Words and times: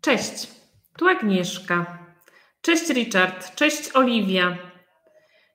Cześć, 0.00 0.48
tu 0.98 1.08
Agnieszka. 1.08 2.06
Cześć 2.60 2.88
Richard, 2.88 3.54
cześć 3.54 3.96
Oliwia. 3.96 4.58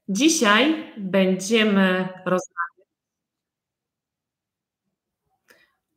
Dzisiaj 0.10 0.94
będziemy 0.98 2.10
rozmawiać 2.26 2.56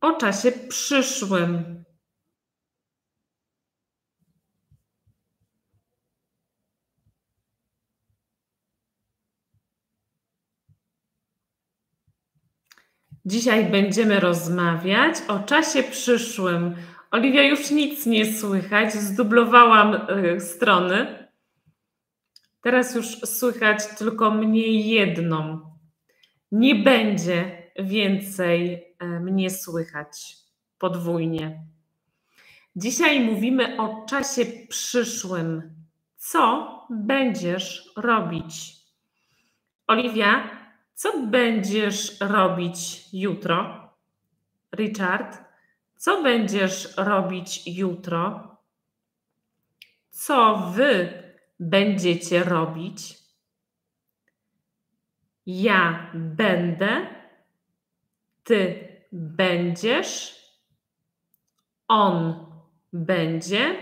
o 0.01 0.13
czasie 0.13 0.53
przyszłym. 0.53 1.85
Dzisiaj 13.25 13.71
będziemy 13.71 14.21
rozmawiać 14.21 15.15
o 15.29 15.39
czasie 15.39 15.83
przyszłym. 15.83 16.77
Oliwia, 17.11 17.43
już 17.43 17.71
nic 17.71 18.07
nie 18.07 18.33
słychać. 18.33 18.93
Zdublowałam 18.93 19.95
y, 19.95 20.41
strony. 20.41 21.29
Teraz 22.63 22.95
już 22.95 23.07
słychać 23.07 23.87
tylko 23.99 24.31
mnie 24.31 24.89
jedną. 24.91 25.61
Nie 26.53 26.75
będzie 26.75 27.71
więcej 27.79 28.85
y, 29.03 29.21
mnie 29.21 29.51
słychać 29.51 30.37
podwójnie. 30.79 31.63
Dzisiaj 32.77 33.21
mówimy 33.21 33.81
o 33.81 34.07
czasie 34.09 34.45
przyszłym. 34.69 35.63
Co 36.17 36.69
będziesz 36.91 37.93
robić? 37.97 38.77
Oliwia, 39.87 40.51
co 40.95 41.23
będziesz 41.27 42.21
robić 42.21 43.05
jutro? 43.13 43.89
Richard, 44.77 45.48
co 45.99 46.23
będziesz 46.23 46.97
robić 46.97 47.63
jutro? 47.67 48.57
Co 50.11 50.57
wy 50.75 51.23
będziecie 51.61 52.45
robić? 52.45 53.19
Ja 55.47 56.11
będę, 56.15 57.07
ty 58.45 58.89
będziesz, 59.13 60.43
on 61.89 62.47
będzie, 62.93 63.77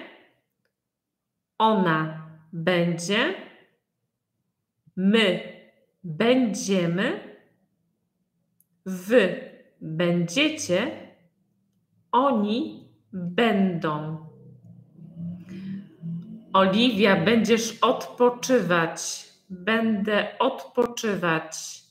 ona 1.58 2.30
będzie, 2.52 3.34
my 4.96 5.52
będziemy, 6.04 7.36
wy 8.86 9.50
będziecie, 9.80 11.05
oni 12.12 12.88
będą. 13.12 14.26
Oliwia, 16.52 17.16
będziesz 17.16 17.78
odpoczywać. 17.80 19.26
Będę 19.50 20.38
odpoczywać. 20.38 21.82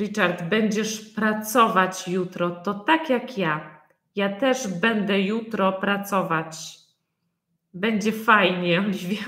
Richard, 0.00 0.42
będziesz 0.42 1.00
pracować 1.00 2.08
jutro. 2.08 2.50
To 2.50 2.74
tak 2.74 3.10
jak 3.10 3.38
ja. 3.38 3.80
Ja 4.16 4.36
też 4.36 4.68
będę 4.68 5.20
jutro 5.20 5.72
pracować. 5.72 6.56
Będzie 7.74 8.12
fajnie, 8.12 8.80
Oliwia. 8.86 9.24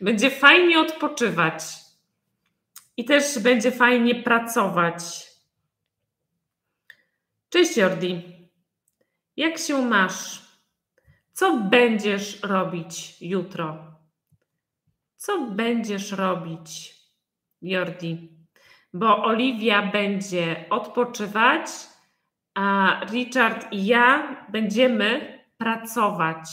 będzie 0.00 0.30
fajnie 0.30 0.80
odpoczywać. 0.80 1.62
I 2.96 3.04
też 3.04 3.38
będzie 3.38 3.70
fajnie 3.70 4.14
pracować. 4.14 5.30
Cześć 7.48 7.76
Jordi. 7.76 8.39
Jak 9.40 9.58
się 9.58 9.82
masz? 9.82 10.42
Co 11.32 11.56
będziesz 11.56 12.42
robić 12.42 13.22
jutro? 13.22 13.78
Co 15.16 15.50
będziesz 15.50 16.12
robić, 16.12 16.94
Jordi? 17.62 18.28
Bo 18.94 19.24
Oliwia 19.24 19.82
będzie 19.82 20.64
odpoczywać, 20.70 21.66
a 22.54 23.00
Richard 23.10 23.72
i 23.72 23.86
ja 23.86 24.36
będziemy 24.48 25.38
pracować. 25.58 26.48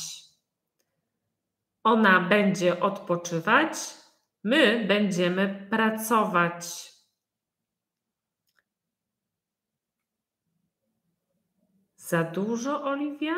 Ona 1.84 2.20
będzie 2.20 2.80
odpoczywać, 2.80 3.74
my 4.44 4.86
będziemy 4.88 5.68
pracować. 5.70 6.66
Za 12.08 12.24
dużo, 12.24 12.84
Oliwia? 12.84 13.36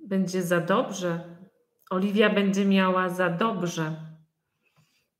Będzie 0.00 0.42
za 0.42 0.60
dobrze. 0.60 1.36
Oliwia 1.90 2.30
będzie 2.30 2.64
miała 2.64 3.08
za 3.08 3.30
dobrze, 3.30 3.96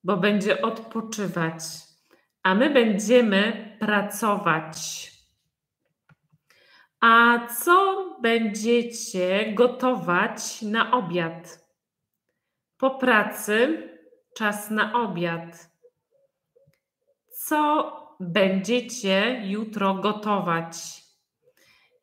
bo 0.04 0.16
będzie 0.16 0.62
odpoczywać, 0.62 1.54
a 2.42 2.54
my 2.54 2.70
będziemy 2.70 3.76
pracować. 3.80 4.76
A 7.00 7.46
co 7.46 8.06
będziecie 8.22 9.52
gotować 9.54 10.62
na 10.62 10.92
obiad? 10.92 11.66
Po 12.76 12.90
pracy 12.90 13.88
czas 14.36 14.70
na 14.70 15.02
obiad. 15.02 15.70
Co 17.30 18.03
będziecie 18.20 19.42
jutro 19.44 19.94
gotować? 19.94 21.04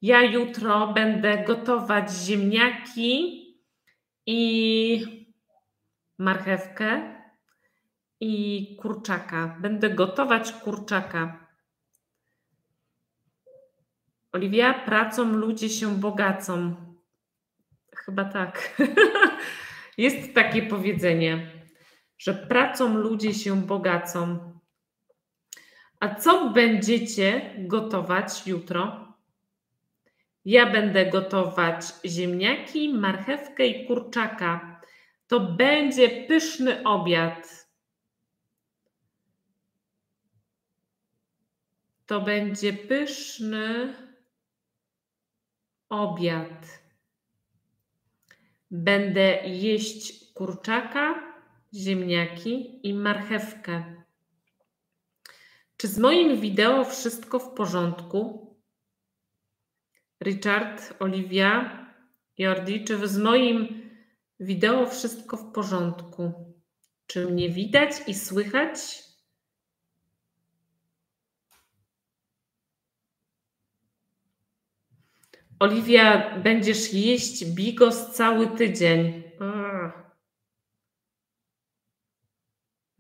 Ja 0.02 0.22
jutro 0.22 0.94
będę 0.94 1.44
gotować 1.44 2.12
ziemniaki 2.12 3.42
i 4.26 5.32
marchewkę 6.18 7.16
i 8.20 8.76
kurczaka. 8.82 9.58
Będę 9.62 9.90
gotować 9.90 10.52
kurczaka. 10.52 11.48
Oliwia, 14.32 14.74
pracą 14.74 15.34
ludzie 15.34 15.70
się 15.70 15.96
bogacą. 16.00 16.76
Chyba 17.96 18.26
tak. 18.26 18.82
Jest 19.98 20.34
takie 20.36 20.62
powiedzenie, 20.62 21.52
że 22.18 22.34
pracą 22.34 22.98
ludzie 22.98 23.34
się 23.34 23.62
bogacą. 23.62 24.52
A 26.02 26.16
co 26.16 26.50
będziecie 26.50 27.56
gotować 27.58 28.48
jutro? 28.48 29.14
Ja 30.46 30.72
będę 30.72 31.06
gotować 31.06 31.86
ziemniaki, 32.06 32.90
marchewkę 32.90 33.68
i 33.68 33.88
kurczaka. 33.88 34.82
To 35.28 35.40
będzie 35.40 36.10
pyszny 36.10 36.84
obiad. 36.84 37.68
To 42.06 42.22
będzie 42.22 42.74
pyszny 42.74 43.94
obiad. 45.90 46.84
Będę 48.72 49.48
jeść 49.48 50.34
kurczaka, 50.34 51.24
ziemniaki 51.74 52.80
i 52.88 52.94
marchewkę. 52.94 54.01
Czy 55.82 55.88
z 55.88 55.98
moim 55.98 56.42
wideo 56.42 56.86
wszystko 56.86 57.40
w 57.40 57.54
porządku? 57.54 58.56
Richard, 60.24 60.94
Oliwia, 61.00 61.86
Jordi, 62.38 62.84
czy 62.84 63.08
z 63.08 63.18
moim 63.18 63.90
wideo 64.40 64.86
wszystko 64.86 65.38
w 65.38 65.52
porządku? 65.52 66.34
Czy 67.08 67.28
mnie 67.28 67.50
widać 67.50 67.92
i 68.08 68.14
słychać? 68.14 68.80
Oliwia, 75.60 76.40
będziesz 76.40 76.94
jeść 76.94 77.46
bigos 77.46 78.12
cały 78.12 78.48
tydzień. 78.58 79.21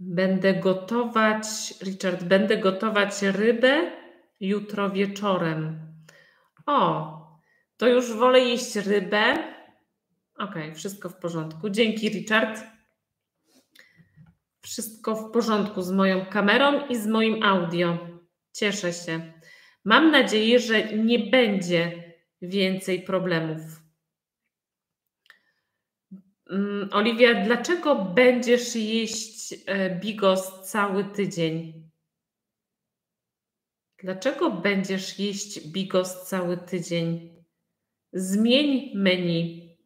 Będę 0.03 0.53
gotować, 0.53 1.45
Richard, 1.81 2.23
będę 2.23 2.57
gotować 2.57 3.21
rybę 3.21 3.91
jutro 4.39 4.89
wieczorem. 4.89 5.79
O, 6.65 7.11
to 7.77 7.87
już 7.87 8.13
wolę 8.13 8.39
jeść 8.39 8.75
rybę. 8.75 9.37
Ok, 10.37 10.55
wszystko 10.75 11.09
w 11.09 11.15
porządku. 11.15 11.69
Dzięki, 11.69 12.09
Richard. 12.09 12.61
Wszystko 14.61 15.15
w 15.15 15.31
porządku 15.31 15.81
z 15.81 15.91
moją 15.91 16.25
kamerą 16.25 16.87
i 16.87 16.95
z 16.95 17.07
moim 17.07 17.43
audio. 17.43 17.97
Cieszę 18.53 18.93
się. 18.93 19.33
Mam 19.85 20.11
nadzieję, 20.11 20.59
że 20.59 20.83
nie 20.83 21.19
będzie 21.19 22.03
więcej 22.41 23.01
problemów. 23.01 23.80
Mm, 26.51 26.89
Oliwia, 26.91 27.45
dlaczego 27.45 27.95
będziesz 27.95 28.75
jeść 28.75 29.55
e, 29.65 29.99
bigos 29.99 30.69
cały 30.71 31.03
tydzień? 31.03 31.89
Dlaczego 34.03 34.51
będziesz 34.51 35.19
jeść 35.19 35.67
bigos 35.67 36.27
cały 36.27 36.57
tydzień? 36.57 37.35
Zmień 38.13 38.91
menu. 38.95 39.77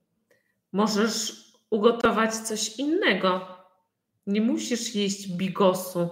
Możesz 0.71 1.45
ugotować 1.69 2.35
coś 2.35 2.79
innego. 2.79 3.47
Nie 4.27 4.41
musisz 4.41 4.95
jeść 4.95 5.27
bigosu. 5.27 6.09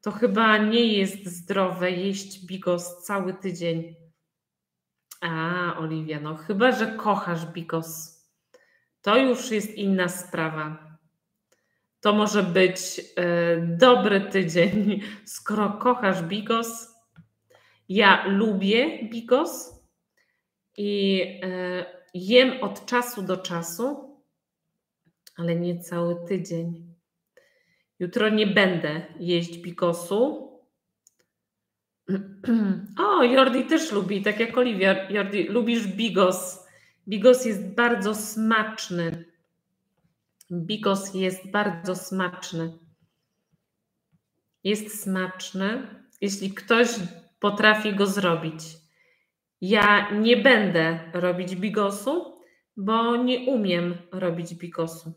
To 0.00 0.10
chyba 0.10 0.58
nie 0.58 0.84
jest 0.84 1.26
zdrowe 1.26 1.90
jeść 1.90 2.46
bigos 2.46 3.02
cały 3.02 3.34
tydzień. 3.34 3.96
A, 5.20 5.76
Oliwia, 5.78 6.20
no 6.20 6.34
chyba, 6.34 6.72
że 6.72 6.86
kochasz 6.86 7.46
bigos. 7.46 8.15
To 9.06 9.16
już 9.16 9.50
jest 9.50 9.74
inna 9.74 10.08
sprawa. 10.08 10.96
To 12.00 12.12
może 12.12 12.42
być 12.42 12.78
e, 13.16 13.56
dobry 13.60 14.20
tydzień, 14.20 15.00
skoro 15.24 15.70
kochasz 15.70 16.22
bigos. 16.22 16.94
Ja 17.88 18.26
lubię 18.26 19.08
bigos 19.08 19.80
i 20.76 21.22
e, 21.42 21.86
jem 22.14 22.62
od 22.62 22.86
czasu 22.86 23.22
do 23.22 23.36
czasu, 23.36 24.16
ale 25.36 25.56
nie 25.56 25.80
cały 25.80 26.26
tydzień. 26.28 26.94
Jutro 27.98 28.28
nie 28.28 28.46
będę 28.46 29.06
jeść 29.20 29.58
bigosu. 29.58 30.50
O, 32.98 33.22
Jordi 33.22 33.64
też 33.64 33.92
lubi, 33.92 34.22
tak 34.22 34.40
jak 34.40 34.58
Oliwia. 34.58 35.10
Jordi, 35.10 35.44
lubisz 35.44 35.86
bigos. 35.86 36.65
Bigos 37.08 37.44
jest 37.44 37.66
bardzo 37.74 38.14
smaczny. 38.14 39.24
Bigos 40.52 41.14
jest 41.14 41.50
bardzo 41.50 41.96
smaczny. 41.96 42.78
Jest 44.64 45.02
smaczny, 45.02 45.88
jeśli 46.20 46.54
ktoś 46.54 46.88
potrafi 47.40 47.94
go 47.94 48.06
zrobić. 48.06 48.60
Ja 49.60 50.10
nie 50.10 50.36
będę 50.36 51.10
robić 51.12 51.56
bigosu, 51.56 52.40
bo 52.76 53.16
nie 53.16 53.38
umiem 53.38 53.94
robić 54.12 54.54
bigosu. 54.54 55.12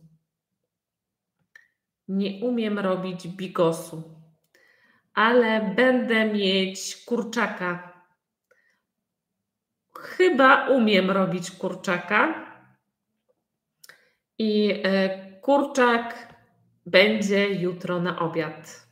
Nie 2.07 2.45
umiem 2.45 2.80
robić 2.80 3.27
bigosu, 3.27 4.03
ale 5.13 5.74
będę 5.75 6.33
mieć 6.33 7.03
kurczaka. 7.06 7.88
Chyba 9.99 10.69
umiem 10.69 11.11
robić 11.11 11.51
kurczaka. 11.51 12.49
I 14.37 14.81
e, 14.83 15.39
kurczak 15.41 16.35
będzie 16.85 17.49
jutro 17.49 18.01
na 18.01 18.19
obiad. 18.19 18.87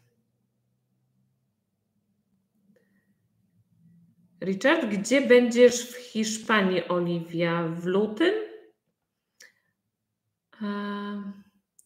Richard, 4.41 4.85
gdzie 4.85 5.21
będziesz 5.21 5.91
w 5.91 5.95
Hiszpanii, 5.95 6.87
Oliwia? 6.87 7.63
W 7.63 7.85
lutym? 7.85 8.33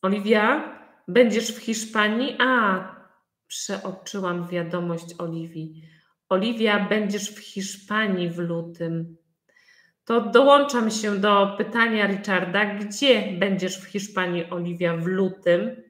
Oliwia, 0.02 0.80
będziesz 1.08 1.52
w 1.52 1.58
Hiszpanii? 1.58 2.38
A, 2.40 2.84
przeoczyłam 3.48 4.48
wiadomość 4.48 5.16
Oliwii. 5.18 5.91
Oliwia, 6.32 6.80
będziesz 6.80 7.36
w 7.36 7.40
Hiszpanii 7.40 8.30
w 8.30 8.38
lutym. 8.38 9.18
To 10.06 10.22
dołączam 10.22 10.92
się 10.92 11.18
do 11.18 11.56
pytania 11.58 12.08
Richarda, 12.08 12.66
gdzie 12.66 13.34
będziesz 13.40 13.82
w 13.82 13.86
Hiszpanii, 13.86 14.50
Oliwia, 14.50 14.98
w 14.98 15.06
lutym? 15.06 15.84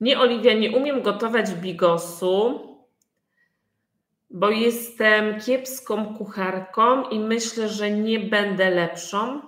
Nie, 0.00 0.20
Oliwia, 0.20 0.52
nie 0.52 0.70
umiem 0.70 1.02
gotować 1.02 1.54
bigosu 1.54 2.66
bo 4.30 4.50
jestem 4.50 5.40
kiepską 5.40 6.14
kucharką 6.14 7.08
i 7.08 7.18
myślę, 7.18 7.68
że 7.68 7.90
nie 7.90 8.20
będę 8.20 8.70
lepszą. 8.70 9.40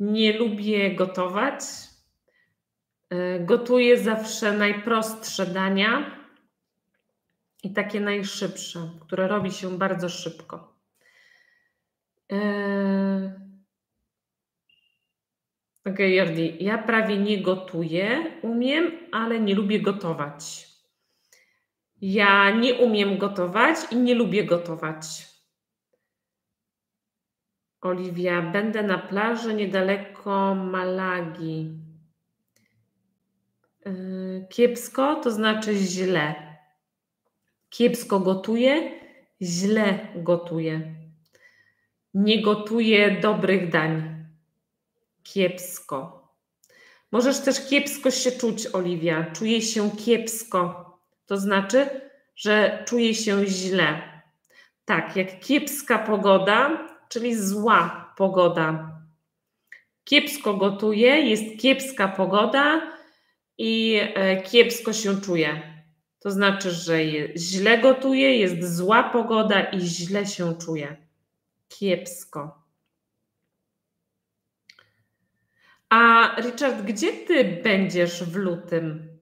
Nie 0.00 0.38
lubię 0.38 0.94
gotować. 0.94 1.60
E, 3.10 3.40
gotuję 3.40 3.98
zawsze 3.98 4.52
najprostsze 4.52 5.46
dania 5.46 6.10
i 7.66 7.70
takie 7.70 8.00
najszybsze, 8.00 8.90
które 9.00 9.28
robi 9.28 9.52
się 9.52 9.78
bardzo 9.78 10.08
szybko. 10.08 10.74
E, 12.32 12.36
okej, 15.84 15.94
okay, 15.94 16.10
Jordi, 16.10 16.64
ja 16.64 16.78
prawie 16.78 17.18
nie 17.18 17.42
gotuję, 17.42 18.24
umiem, 18.42 18.92
ale 19.12 19.40
nie 19.40 19.54
lubię 19.54 19.80
gotować. 19.80 20.68
Ja 22.00 22.50
nie 22.50 22.74
umiem 22.74 23.18
gotować 23.18 23.76
i 23.90 23.96
nie 23.96 24.14
lubię 24.14 24.44
gotować. 24.44 25.06
Oliwia, 27.80 28.42
będę 28.42 28.82
na 28.82 28.98
plaży 28.98 29.54
niedaleko 29.54 30.54
Malagi. 30.54 31.70
Yy, 33.86 34.46
kiepsko 34.50 35.14
to 35.14 35.30
znaczy 35.30 35.74
źle. 35.74 36.45
Kiepsko 37.70 38.20
gotuję, 38.20 39.00
źle 39.42 40.08
gotuję. 40.14 40.94
Nie 42.14 42.42
gotuję 42.42 43.20
dobrych 43.20 43.70
dań. 43.70 44.26
Kiepsko. 45.22 46.28
Możesz 47.12 47.40
też 47.40 47.68
kiepsko 47.68 48.10
się 48.10 48.32
czuć, 48.32 48.66
Oliwia. 48.72 49.26
Czuję 49.32 49.62
się 49.62 49.90
kiepsko. 49.90 50.86
To 51.26 51.36
znaczy, 51.38 52.00
że 52.36 52.84
czuje 52.88 53.14
się 53.14 53.46
źle. 53.46 54.02
Tak, 54.84 55.16
jak 55.16 55.40
kiepska 55.40 55.98
pogoda, 55.98 56.88
czyli 57.08 57.34
zła 57.34 58.14
pogoda. 58.16 58.96
Kiepsko 60.04 60.54
gotuje, 60.54 61.20
jest 61.20 61.60
kiepska 61.60 62.08
pogoda 62.08 62.92
i 63.58 64.00
e, 64.14 64.42
kiepsko 64.42 64.92
się 64.92 65.20
czuje. 65.20 65.75
To 66.26 66.30
znaczy, 66.30 66.70
że 66.70 66.98
źle 67.36 67.78
gotuje, 67.78 68.38
jest 68.38 68.76
zła 68.76 69.02
pogoda 69.02 69.62
i 69.62 69.80
źle 69.80 70.26
się 70.26 70.58
czuje. 70.58 70.96
Kiepsko. 71.68 72.62
A 75.88 76.34
Richard, 76.40 76.82
gdzie 76.82 77.12
ty 77.12 77.60
będziesz 77.62 78.24
w 78.24 78.36
lutym? 78.36 79.18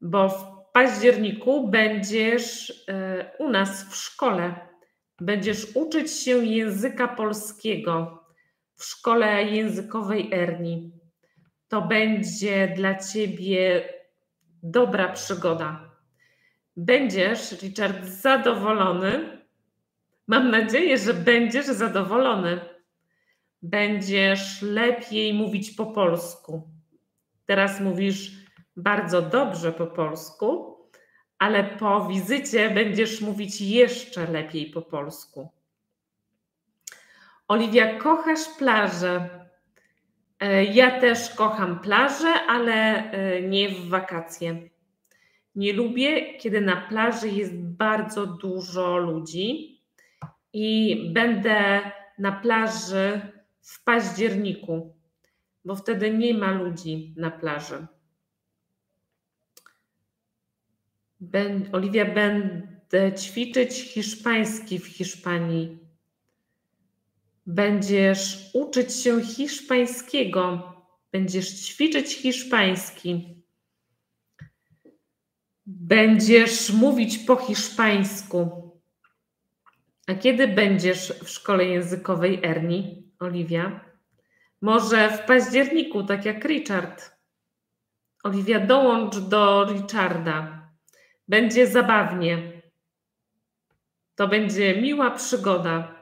Bo 0.00 0.28
w 0.28 0.44
październiku 0.72 1.68
będziesz 1.68 2.70
e, 2.88 3.36
u 3.38 3.48
nas 3.48 3.84
w 3.90 3.96
szkole. 3.96 4.68
Będziesz 5.20 5.76
uczyć 5.76 6.10
się 6.10 6.46
języka 6.46 7.08
polskiego 7.08 8.24
w 8.74 8.84
szkole 8.84 9.44
językowej 9.44 10.32
Erni. 10.32 10.92
To 11.68 11.82
będzie 11.82 12.68
dla 12.76 12.94
ciebie 12.94 13.88
dobra 14.62 15.08
przygoda. 15.08 15.91
Będziesz, 16.76 17.52
Richard, 17.52 18.04
zadowolony. 18.04 19.38
Mam 20.26 20.50
nadzieję, 20.50 20.98
że 20.98 21.14
będziesz 21.14 21.66
zadowolony. 21.66 22.60
Będziesz 23.62 24.62
lepiej 24.62 25.34
mówić 25.34 25.70
po 25.70 25.86
polsku. 25.86 26.70
Teraz 27.46 27.80
mówisz 27.80 28.32
bardzo 28.76 29.22
dobrze 29.22 29.72
po 29.72 29.86
polsku, 29.86 30.76
ale 31.38 31.64
po 31.64 32.08
wizycie 32.08 32.70
będziesz 32.70 33.20
mówić 33.20 33.60
jeszcze 33.60 34.26
lepiej 34.26 34.70
po 34.70 34.82
polsku. 34.82 35.48
Oliwia, 37.48 37.98
kochasz 37.98 38.48
plażę. 38.58 39.28
E, 40.40 40.64
ja 40.64 41.00
też 41.00 41.34
kocham 41.34 41.80
plażę, 41.80 42.34
ale 42.48 42.72
e, 43.10 43.42
nie 43.42 43.68
w 43.68 43.88
wakacje. 43.88 44.71
Nie 45.54 45.72
lubię, 45.72 46.38
kiedy 46.38 46.60
na 46.60 46.76
plaży 46.76 47.28
jest 47.28 47.54
bardzo 47.54 48.26
dużo 48.26 48.96
ludzi 48.96 49.80
i 50.52 50.96
będę 51.14 51.80
na 52.18 52.32
plaży 52.32 53.20
w 53.60 53.84
październiku, 53.84 54.96
bo 55.64 55.76
wtedy 55.76 56.10
nie 56.10 56.34
ma 56.34 56.52
ludzi 56.52 57.14
na 57.16 57.30
plaży. 57.30 57.86
Ben, 61.20 61.68
Oliwia, 61.72 62.04
będę 62.04 63.12
ćwiczyć 63.18 63.72
hiszpański 63.72 64.78
w 64.78 64.86
Hiszpanii. 64.86 65.78
Będziesz 67.46 68.50
uczyć 68.54 68.92
się 68.92 69.20
hiszpańskiego. 69.20 70.72
Będziesz 71.12 71.48
ćwiczyć 71.48 72.14
hiszpański. 72.14 73.41
Będziesz 75.80 76.70
mówić 76.70 77.18
po 77.18 77.36
hiszpańsku. 77.36 78.70
A 80.06 80.14
kiedy 80.14 80.48
będziesz 80.48 81.12
w 81.24 81.28
szkole 81.28 81.64
językowej 81.64 82.44
Erni, 82.44 83.12
Oliwia? 83.18 83.80
Może 84.60 85.10
w 85.10 85.26
październiku, 85.26 86.04
tak 86.04 86.24
jak 86.24 86.44
Richard. 86.44 87.16
Oliwia, 88.24 88.60
dołącz 88.60 89.18
do 89.18 89.64
Richarda. 89.64 90.68
Będzie 91.28 91.66
zabawnie. 91.66 92.62
To 94.14 94.28
będzie 94.28 94.82
miła 94.82 95.10
przygoda. 95.10 95.94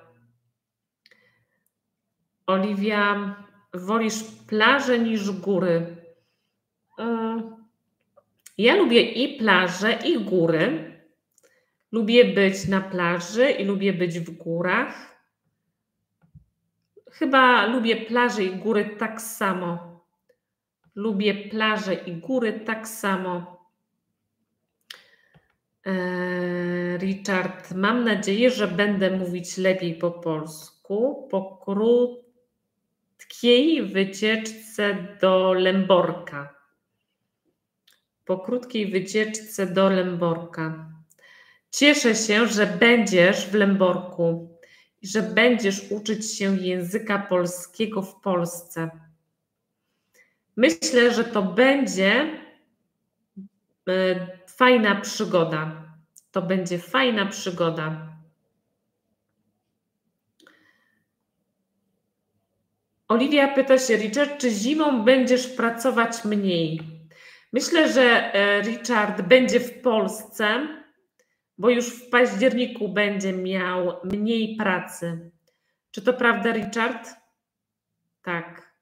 Oliwia, 2.47 3.37
wolisz 3.75 4.25
plażę 4.49 4.99
niż 4.99 5.31
góry? 5.31 6.00
Ja 8.61 8.77
lubię 8.77 9.03
i 9.03 9.39
plażę, 9.39 9.99
i 10.05 10.25
góry. 10.25 10.93
Lubię 11.93 12.25
być 12.25 12.69
na 12.69 12.81
plaży 12.81 13.51
i 13.51 13.65
lubię 13.65 13.93
być 13.93 14.21
w 14.21 14.31
górach. 14.31 15.21
Chyba 17.11 17.67
lubię 17.67 17.97
plaże 17.97 18.45
i 18.45 18.57
góry 18.57 18.97
tak 18.99 19.21
samo. 19.21 20.01
Lubię 20.95 21.35
plaże 21.35 21.95
i 21.95 22.13
góry 22.13 22.53
tak 22.53 22.89
samo. 22.89 23.67
Eee, 25.85 26.99
Richard, 26.99 27.75
mam 27.75 28.05
nadzieję, 28.05 28.51
że 28.51 28.69
będę 28.69 29.11
mówić 29.11 29.59
lepiej 29.59 29.95
po 29.95 30.11
polsku. 30.11 31.29
Po 31.31 31.57
krótkiej 33.17 33.83
wycieczce 33.83 35.17
do 35.21 35.53
Lęborka. 35.53 36.60
Po 38.25 38.39
krótkiej 38.39 38.91
wycieczce 38.91 39.67
do 39.67 39.91
Lęborka. 39.91 40.91
Cieszę 41.71 42.15
się, 42.15 42.47
że 42.47 42.67
będziesz 42.67 43.47
w 43.47 43.55
Lęborku 43.55 44.59
i 45.03 45.07
że 45.07 45.23
będziesz 45.23 45.91
uczyć 45.91 46.39
się 46.39 46.57
języka 46.57 47.19
polskiego 47.19 48.03
w 48.03 48.21
Polsce. 48.21 48.91
Myślę, 50.57 51.15
że 51.15 51.25
to 51.25 51.43
będzie 51.43 52.31
e, 53.89 54.27
fajna 54.47 55.01
przygoda. 55.01 55.85
To 56.31 56.43
będzie 56.43 56.79
fajna 56.79 57.27
przygoda. 57.27 58.11
Oliwia 63.09 63.49
pyta 63.49 63.79
się, 63.79 63.97
Richard, 63.97 64.39
czy 64.39 64.51
zimą 64.51 65.05
będziesz 65.05 65.47
pracować 65.47 66.25
mniej? 66.25 67.00
Myślę, 67.53 67.93
że 67.93 68.35
e, 68.35 68.63
Richard 68.63 69.23
będzie 69.23 69.61
w 69.61 69.83
Polsce 69.83 70.67
bo 71.61 71.71
już 71.71 71.87
w 71.87 72.11
październiku 72.11 72.89
będzie 72.89 73.33
miał 73.33 74.01
mniej 74.05 74.57
pracy. 74.57 75.31
Czy 75.91 76.03
to 76.03 76.13
prawda, 76.13 76.53
Richard? 76.53 77.09
Tak. 78.23 78.77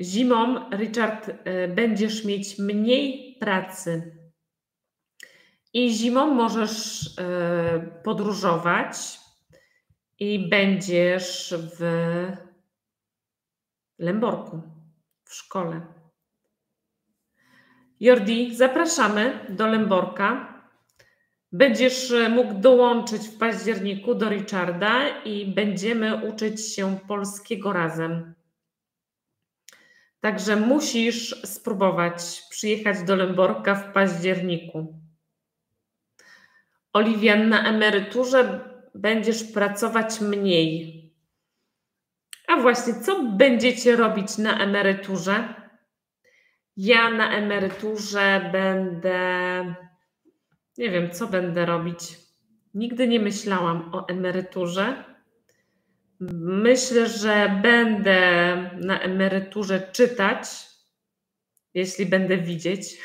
Zimą, 0.00 0.70
Richard, 0.70 1.28
e, 1.28 1.68
będziesz 1.68 2.24
mieć 2.24 2.58
mniej 2.58 3.36
pracy. 3.40 4.18
I 5.72 5.94
zimą 5.94 6.34
możesz 6.34 7.06
e, 7.18 8.00
podróżować 8.04 8.96
i 10.18 10.48
będziesz 10.48 11.54
w 11.78 11.82
Lęborku, 13.98 14.62
w 15.24 15.34
szkole. 15.34 16.03
Jordi, 18.00 18.56
zapraszamy 18.56 19.46
do 19.48 19.66
Lęborka. 19.66 20.54
Będziesz 21.52 22.14
mógł 22.30 22.54
dołączyć 22.54 23.22
w 23.28 23.38
październiku 23.38 24.14
do 24.14 24.28
Richarda 24.28 25.08
i 25.24 25.46
będziemy 25.46 26.28
uczyć 26.28 26.74
się 26.74 26.98
polskiego 27.08 27.72
razem. 27.72 28.34
Także 30.20 30.56
musisz 30.56 31.42
spróbować 31.44 32.42
przyjechać 32.50 33.02
do 33.02 33.16
Lęborka 33.16 33.74
w 33.74 33.92
październiku. 33.92 35.00
Oliwia, 36.92 37.36
na 37.36 37.68
emeryturze 37.68 38.60
będziesz 38.94 39.44
pracować 39.44 40.20
mniej. 40.20 41.04
A 42.48 42.56
właśnie, 42.56 42.94
co 42.94 43.22
będziecie 43.22 43.96
robić 43.96 44.38
na 44.38 44.58
emeryturze? 44.58 45.63
Ja 46.76 47.10
na 47.10 47.32
emeryturze 47.32 48.50
będę. 48.52 49.74
Nie 50.78 50.90
wiem, 50.90 51.10
co 51.10 51.26
będę 51.26 51.66
robić. 51.66 51.98
Nigdy 52.74 53.08
nie 53.08 53.20
myślałam 53.20 53.94
o 53.94 54.08
emeryturze. 54.08 55.04
Myślę, 56.40 57.08
że 57.08 57.60
będę 57.62 58.20
na 58.80 59.00
emeryturze 59.00 59.88
czytać, 59.92 60.46
jeśli 61.74 62.06
będę 62.06 62.38
widzieć. 62.38 62.98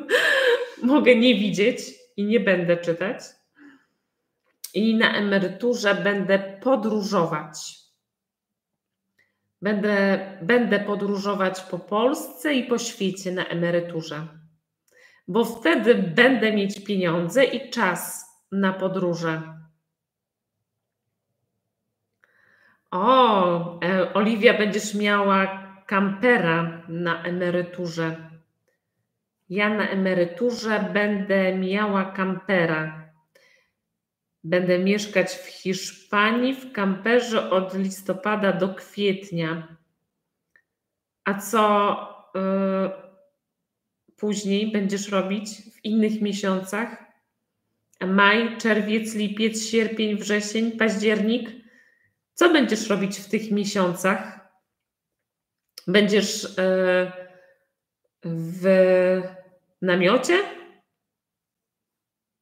Mogę 0.82 1.16
nie 1.16 1.34
widzieć 1.34 1.78
i 2.16 2.24
nie 2.24 2.40
będę 2.40 2.76
czytać. 2.76 3.20
I 4.74 4.94
na 4.94 5.16
emeryturze 5.16 5.94
będę 5.94 6.58
podróżować. 6.62 7.85
Będę, 9.62 10.18
będę 10.42 10.80
podróżować 10.80 11.60
po 11.60 11.78
Polsce 11.78 12.54
i 12.54 12.64
po 12.64 12.78
świecie 12.78 13.32
na 13.32 13.46
emeryturze, 13.46 14.26
bo 15.28 15.44
wtedy 15.44 15.94
będę 15.94 16.52
mieć 16.52 16.84
pieniądze 16.84 17.44
i 17.44 17.70
czas 17.70 18.26
na 18.52 18.72
podróże. 18.72 19.42
O, 22.90 23.80
e, 23.80 24.14
Oliwia, 24.14 24.58
będziesz 24.58 24.94
miała 24.94 25.66
kampera 25.86 26.82
na 26.88 27.22
emeryturze. 27.22 28.30
Ja 29.48 29.68
na 29.68 29.88
emeryturze 29.88 30.90
będę 30.92 31.58
miała 31.58 32.04
kampera. 32.04 33.05
Będę 34.46 34.78
mieszkać 34.78 35.32
w 35.32 35.46
Hiszpanii 35.46 36.54
w 36.54 36.72
kamperze 36.72 37.50
od 37.50 37.74
listopada 37.78 38.52
do 38.52 38.74
kwietnia. 38.74 39.76
A 41.24 41.34
co 41.34 41.96
y, 42.36 44.16
później 44.16 44.72
będziesz 44.72 45.08
robić 45.08 45.48
w 45.50 45.84
innych 45.84 46.20
miesiącach? 46.20 47.04
Maj, 48.00 48.58
czerwiec, 48.58 49.14
lipiec, 49.14 49.66
sierpień, 49.66 50.16
wrzesień, 50.16 50.72
październik. 50.72 51.50
Co 52.34 52.52
będziesz 52.52 52.88
robić 52.88 53.18
w 53.18 53.28
tych 53.28 53.50
miesiącach? 53.50 54.48
Będziesz 55.86 56.44
y, 56.44 57.12
w 58.24 58.66
namiocie? 59.82 60.55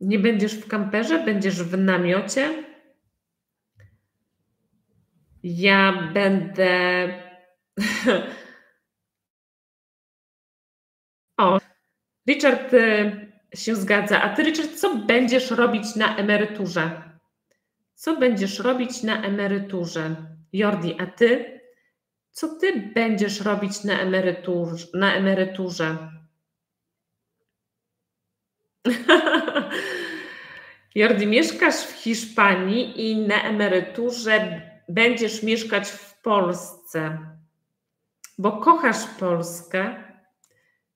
Nie 0.01 0.19
będziesz 0.19 0.55
w 0.55 0.69
kamperze, 0.69 1.25
będziesz 1.25 1.63
w 1.63 1.79
namiocie. 1.79 2.65
Ja 5.43 6.11
będę. 6.15 7.09
o, 11.39 11.59
Richard 12.29 12.75
y, 12.75 13.33
się 13.55 13.77
zgadza. 13.77 14.23
A 14.23 14.37
ty, 14.37 14.43
Richard, 14.43 14.75
co 14.75 14.97
będziesz 14.97 15.51
robić 15.51 15.97
na 15.97 16.17
emeryturze? 16.17 17.03
Co 17.95 18.17
będziesz 18.17 18.59
robić 18.59 19.03
na 19.03 19.23
emeryturze? 19.23 20.17
Jordi, 20.53 21.01
a 21.01 21.07
ty? 21.07 21.61
Co 22.31 22.49
ty 22.49 22.91
będziesz 22.95 23.41
robić 23.41 23.85
na, 23.85 24.01
emerytur, 24.01 24.69
na 24.95 25.15
emeryturze? 25.15 25.97
Jordi, 30.95 31.27
mieszkasz 31.27 31.87
w 31.87 31.93
Hiszpanii 31.93 33.11
i 33.11 33.17
na 33.17 33.43
emeryturze 33.43 34.61
będziesz 34.89 35.43
mieszkać 35.43 35.89
w 35.89 36.23
Polsce, 36.23 37.19
bo 38.39 38.53
kochasz 38.53 39.07
Polskę. 39.19 40.05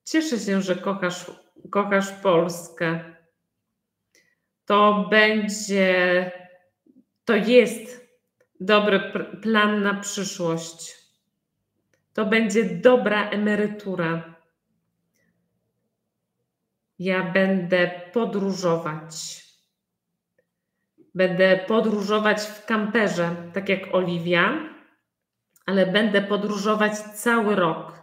Cieszę 0.05 0.39
się, 0.39 0.63
że 0.63 0.77
kochasz, 0.77 1.31
kochasz 1.71 2.13
Polskę. 2.13 3.01
To 4.65 5.07
będzie, 5.11 6.33
to 7.25 7.37
jest 7.37 8.09
dobry 8.61 9.13
plan 9.43 9.83
na 9.83 9.95
przyszłość. 9.95 10.97
To 12.13 12.27
będzie 12.27 12.65
dobra 12.65 13.31
emerytura. 13.31 14.38
Ja 16.99 17.33
będę 17.33 17.91
podróżować. 18.13 19.45
Będę 21.15 21.57
podróżować 21.57 22.41
w 22.41 22.65
kamperze, 22.67 23.37
tak 23.53 23.69
jak 23.69 23.95
Oliwia, 23.95 24.59
ale 25.67 25.87
będę 25.87 26.23
podróżować 26.23 26.99
cały 26.99 27.55
rok. 27.57 28.03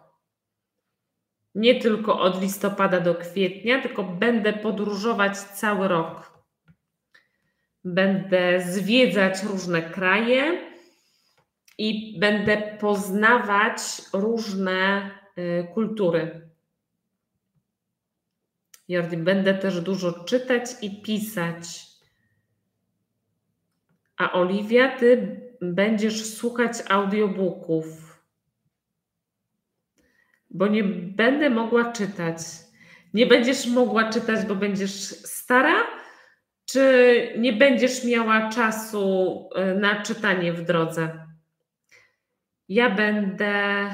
Nie 1.56 1.80
tylko 1.80 2.20
od 2.20 2.42
listopada 2.42 3.00
do 3.00 3.16
kwietnia, 3.16 3.82
tylko 3.82 4.04
będę 4.04 4.54
podróżować 4.54 5.38
cały 5.38 5.88
rok. 5.88 6.44
Będę 7.84 8.62
zwiedzać 8.62 9.44
różne 9.44 9.82
kraje 9.82 10.62
i 11.78 12.20
będę 12.20 12.78
poznawać 12.80 13.78
różne 14.14 15.12
y, 15.38 15.68
kultury. 15.74 16.50
Jordi, 18.88 19.18
będę 19.18 19.54
też 19.54 19.82
dużo 19.82 20.24
czytać 20.24 20.64
i 20.82 21.02
pisać. 21.02 21.82
A 24.18 24.34
Oliwia, 24.34 24.98
ty 24.98 25.42
będziesz 25.62 26.34
słuchać 26.34 26.72
audiobooków, 26.90 27.86
bo 30.50 30.68
nie 30.68 30.84
będę 30.84 31.50
mogła 31.50 31.92
czytać. 31.92 32.38
Nie 33.14 33.28
będziesz 33.28 33.68
mogła 33.68 34.10
czytać, 34.10 34.46
bo 34.46 34.56
będziesz 34.56 34.92
stara, 35.10 35.76
czy 36.66 37.34
nie 37.38 37.54
będziesz 37.54 38.04
miała 38.04 38.50
czasu 38.50 39.50
y, 39.72 39.80
na 39.80 40.02
czytanie 40.02 40.54
w 40.54 40.66
drodze? 40.66 41.28
Ja 42.70 42.90
będę 42.90 43.90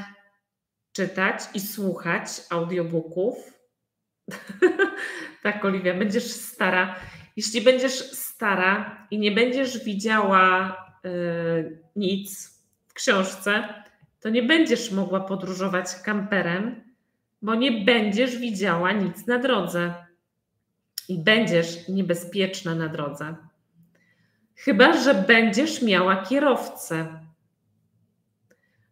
czytać 0.92 1.42
i 1.54 1.60
słuchać 1.60 2.28
audiobooków. 2.50 3.61
tak, 5.44 5.66
Oliwia, 5.66 5.94
będziesz 5.94 6.24
stara. 6.24 6.96
Jeśli 7.38 7.62
będziesz 7.62 8.12
stara 8.12 9.08
i 9.12 9.20
nie 9.20 9.32
będziesz 9.32 9.84
widziała 9.84 10.76
y, 11.06 11.80
nic 11.96 12.60
w 12.88 12.94
książce, 12.94 13.64
to 14.20 14.30
nie 14.30 14.44
będziesz 14.44 14.92
mogła 14.92 15.20
podróżować 15.20 15.96
kamperem, 15.96 16.84
bo 17.42 17.56
nie 17.56 17.72
będziesz 17.72 18.38
widziała 18.38 18.92
nic 18.92 19.28
na 19.28 19.40
drodze 19.40 19.94
i 21.10 21.20
będziesz 21.20 21.88
niebezpieczna 21.88 22.76
na 22.76 22.88
drodze. 22.88 23.36
Chyba, 24.56 25.04
że 25.04 25.14
będziesz 25.14 25.82
miała 25.82 26.24
kierowcę. 26.24 27.20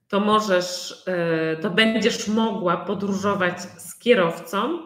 To 0.07 0.19
możesz, 0.19 1.03
e, 1.07 1.57
to 1.57 1.69
będziesz 1.69 2.27
mogła 2.27 2.77
podróżować 2.77 3.61
z 3.61 3.99
kierowcą 3.99 4.79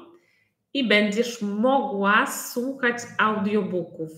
i 0.73 0.87
będziesz 0.87 1.41
mogła 1.41 2.27
słuchać 2.27 2.97
audiobooków. 3.17 4.11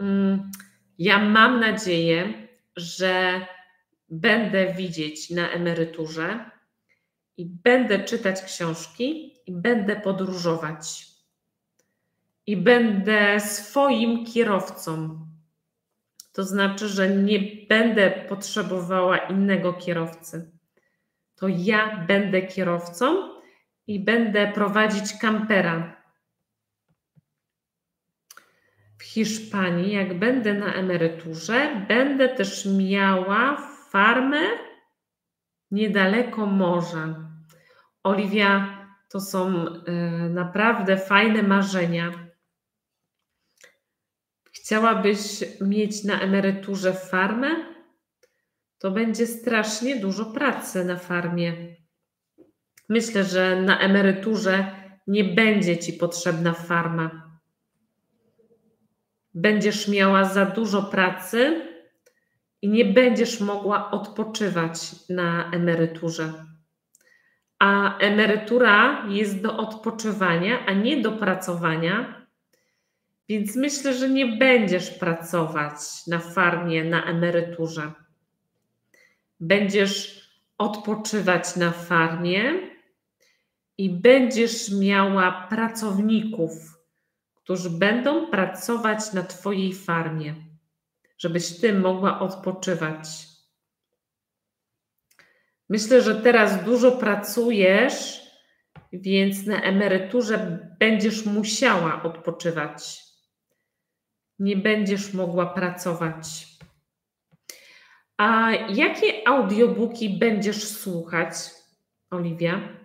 Mm, 0.00 0.50
ja 0.98 1.18
mam 1.18 1.60
nadzieję, 1.60 2.48
że 2.76 3.46
będę 4.08 4.74
widzieć 4.74 5.30
na 5.30 5.50
emeryturze 5.50 6.50
i 7.36 7.46
będę 7.46 7.98
czytać 7.98 8.42
książki 8.42 9.34
i 9.46 9.52
będę 9.52 9.96
podróżować. 9.96 11.06
I 12.46 12.56
będę 12.56 13.40
swoim 13.40 14.26
kierowcą. 14.26 15.20
To 16.32 16.44
znaczy, 16.44 16.88
że 16.88 17.08
nie 17.08 17.40
będę 17.68 18.10
potrzebowała 18.10 19.18
innego 19.18 19.72
kierowcy. 19.72 20.50
To 21.36 21.48
ja 21.48 22.04
będę 22.08 22.42
kierowcą 22.42 23.33
i 23.86 24.00
będę 24.00 24.52
prowadzić 24.52 25.18
kampera. 25.20 26.04
W 28.98 29.02
Hiszpanii, 29.02 29.92
jak 29.92 30.18
będę 30.18 30.54
na 30.54 30.74
emeryturze, 30.74 31.86
będę 31.88 32.28
też 32.28 32.66
miała 32.66 33.56
farmę 33.90 34.42
niedaleko 35.70 36.46
morza. 36.46 37.30
Oliwia, 38.02 38.78
to 39.08 39.20
są 39.20 39.66
y, 39.66 39.92
naprawdę 40.30 40.96
fajne 40.96 41.42
marzenia. 41.42 42.12
Chciałabyś 44.52 45.44
mieć 45.60 46.04
na 46.04 46.20
emeryturze 46.20 46.92
farmę? 46.92 47.48
To 48.78 48.90
będzie 48.90 49.26
strasznie 49.26 50.00
dużo 50.00 50.24
pracy 50.24 50.84
na 50.84 50.96
farmie. 50.96 51.76
Myślę, 52.88 53.24
że 53.24 53.62
na 53.62 53.78
emeryturze 53.78 54.66
nie 55.06 55.24
będzie 55.24 55.78
ci 55.78 55.92
potrzebna 55.92 56.52
farma. 56.52 57.38
Będziesz 59.34 59.88
miała 59.88 60.24
za 60.24 60.46
dużo 60.46 60.82
pracy 60.82 61.60
i 62.62 62.68
nie 62.68 62.84
będziesz 62.84 63.40
mogła 63.40 63.90
odpoczywać 63.90 65.08
na 65.08 65.50
emeryturze. 65.50 66.32
A 67.58 67.98
emerytura 67.98 69.06
jest 69.08 69.42
do 69.42 69.56
odpoczywania, 69.56 70.66
a 70.66 70.72
nie 70.72 71.02
do 71.02 71.12
pracowania. 71.12 72.26
Więc 73.28 73.56
myślę, 73.56 73.94
że 73.94 74.08
nie 74.08 74.26
będziesz 74.26 74.90
pracować 74.90 76.06
na 76.06 76.18
farmie 76.18 76.84
na 76.84 77.04
emeryturze. 77.04 77.92
Będziesz 79.40 80.24
odpoczywać 80.58 81.56
na 81.56 81.70
farmie 81.70 82.73
i 83.78 83.90
będziesz 83.90 84.72
miała 84.72 85.46
pracowników, 85.50 86.52
którzy 87.34 87.70
będą 87.70 88.30
pracować 88.30 89.12
na 89.12 89.22
Twojej 89.22 89.74
farmie 89.74 90.34
żebyś 91.18 91.60
ty 91.60 91.74
mogła 91.74 92.20
odpoczywać. 92.20 93.08
Myślę, 95.68 96.02
że 96.02 96.14
teraz 96.14 96.64
dużo 96.64 96.92
pracujesz, 96.92 98.20
więc 98.92 99.46
na 99.46 99.62
emeryturze 99.62 100.68
będziesz 100.80 101.26
musiała 101.26 102.02
odpoczywać. 102.02 103.00
Nie 104.38 104.56
będziesz 104.56 105.14
mogła 105.14 105.46
pracować. 105.46 106.46
A 108.16 108.50
jakie 108.50 109.28
audiobooki 109.28 110.18
będziesz 110.18 110.68
słuchać, 110.68 111.34
Oliwia? 112.10 112.83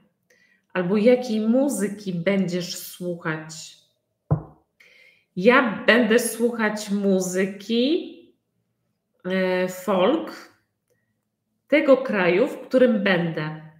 Albo 0.73 0.97
jakiej 0.97 1.41
muzyki 1.41 2.13
będziesz 2.13 2.77
słuchać? 2.77 3.77
Ja 5.35 5.83
będę 5.87 6.19
słuchać 6.19 6.89
muzyki, 6.89 8.19
E, 9.25 9.67
folk 9.67 10.53
tego 11.67 11.97
kraju, 11.97 12.47
w 12.47 12.59
którym 12.67 13.03
będę. 13.03 13.71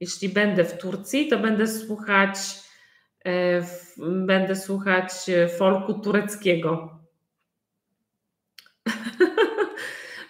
Jeśli 0.00 0.28
będę 0.28 0.64
w 0.64 0.78
Turcji, 0.78 1.28
to 1.28 1.38
będę 1.38 1.66
słuchać, 1.66 2.38
e, 3.24 3.62
będę 4.26 4.56
słuchać 4.56 5.12
folku 5.58 5.94
tureckiego. 5.94 7.00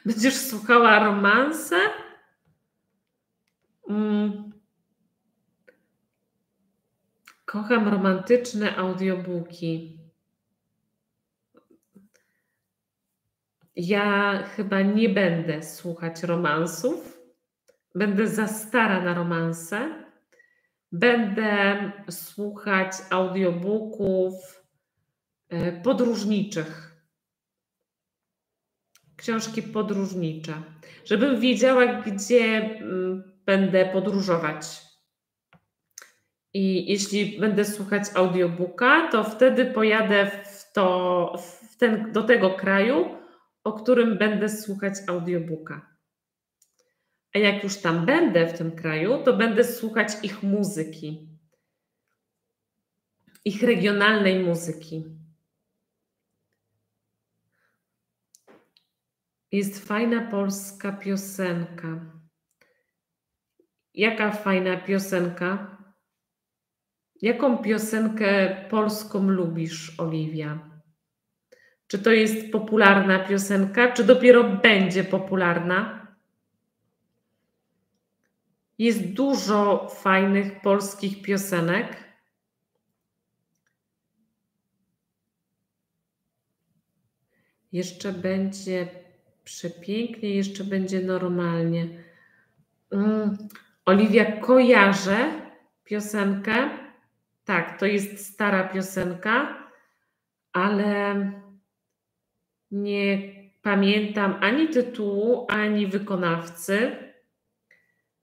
Będziesz 0.07 0.37
słuchała 0.37 0.99
romanse? 1.05 1.77
Mm. 3.89 4.53
Kocham 7.51 7.89
romantyczne 7.89 8.77
audiobooki. 8.77 9.99
Ja 13.77 14.43
chyba 14.57 14.83
nie 14.83 15.09
będę 15.09 15.63
słuchać 15.63 16.23
romansów. 16.23 17.21
Będę 17.95 18.29
za 18.29 18.47
stara 18.47 19.01
na 19.01 19.15
romanse. 19.15 20.05
Będę 20.93 21.93
słuchać 22.11 22.93
audiobooków 23.11 24.65
e, 25.49 25.73
podróżniczych. 25.73 27.03
Książki 29.17 29.63
podróżnicze, 29.63 30.63
żebym 31.05 31.41
wiedziała, 31.41 31.87
gdzie 31.87 32.45
mm, 32.81 33.33
będę 33.47 33.87
podróżować. 33.87 34.90
I 36.55 36.93
jeśli 36.93 37.41
będę 37.41 37.65
słuchać 37.65 38.03
audiobooka, 38.15 39.09
to 39.09 39.25
wtedy 39.25 39.67
pojadę 39.67 40.31
w 40.45 40.73
to, 40.73 41.35
w 41.39 41.77
ten, 41.77 42.13
do 42.13 42.23
tego 42.23 42.51
kraju, 42.51 43.19
o 43.65 43.73
którym 43.73 44.19
będę 44.19 44.49
słuchać 44.49 44.95
audiobooka. 45.07 45.97
A 47.35 47.39
jak 47.39 47.65
już 47.65 47.77
tam 47.77 48.07
będę 48.07 48.47
w 48.47 48.59
tym 48.59 48.73
kraju, 48.73 49.25
to 49.25 49.37
będę 49.37 49.65
słuchać 49.65 50.09
ich 50.23 50.43
muzyki, 50.43 51.29
ich 53.45 53.63
regionalnej 53.63 54.45
muzyki. 54.45 55.05
Jest 59.53 59.87
fajna 59.87 60.31
polska 60.31 60.93
piosenka. 60.93 62.01
Jaka 63.95 64.31
fajna 64.33 64.77
piosenka? 64.77 65.80
Jaką 67.23 67.59
piosenkę 67.59 68.57
polską 68.71 69.29
lubisz, 69.29 70.01
Oliwia? 70.01 70.71
Czy 71.87 71.99
to 71.99 72.11
jest 72.11 72.53
popularna 72.53 73.19
piosenka, 73.19 73.93
czy 73.93 74.05
dopiero 74.05 74.45
będzie 74.45 75.05
popularna? 75.05 76.07
Jest 78.79 79.13
dużo 79.13 79.89
fajnych 79.89 80.61
polskich 80.61 81.23
piosenek. 81.23 81.97
Jeszcze 87.73 88.13
będzie 88.13 88.89
przepięknie, 89.45 90.35
jeszcze 90.35 90.65
będzie 90.65 91.01
normalnie. 91.01 91.87
Mm. 92.91 93.39
Oliwia, 93.85 94.41
kojarzę 94.41 95.33
piosenkę 95.85 96.80
Tak, 97.45 97.79
to 97.79 97.87
jest 97.87 98.27
stara 98.27 98.69
piosenka, 98.69 99.69
ale 100.53 101.33
nie 102.71 103.33
pamiętam 103.63 104.39
ani 104.41 104.69
tytułu, 104.69 105.47
ani 105.49 105.87
wykonawcy, 105.87 106.97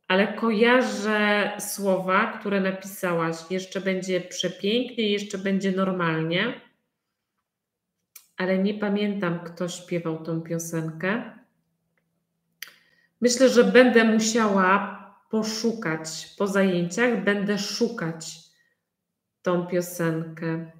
ale 0.07 0.33
kojarzę 0.33 1.51
słowa, 1.59 2.37
które 2.39 2.61
napisałaś. 2.61 3.35
Jeszcze 3.49 3.81
będzie 3.81 4.21
przepięknie, 4.21 5.11
jeszcze 5.11 5.37
będzie 5.37 5.71
normalnie, 5.71 6.61
ale 8.37 8.57
nie 8.57 8.73
pamiętam, 8.73 9.39
kto 9.39 9.67
śpiewał 9.67 10.23
tą 10.23 10.41
piosenkę. 10.41 11.37
Myślę, 13.21 13.49
że 13.49 13.63
będę 13.63 14.03
musiała 14.03 14.97
poszukać 15.29 16.35
po 16.37 16.47
zajęciach, 16.47 17.23
będę 17.23 17.57
szukać 17.57 18.46
tą 19.47 19.67
piosenkę. 19.67 20.71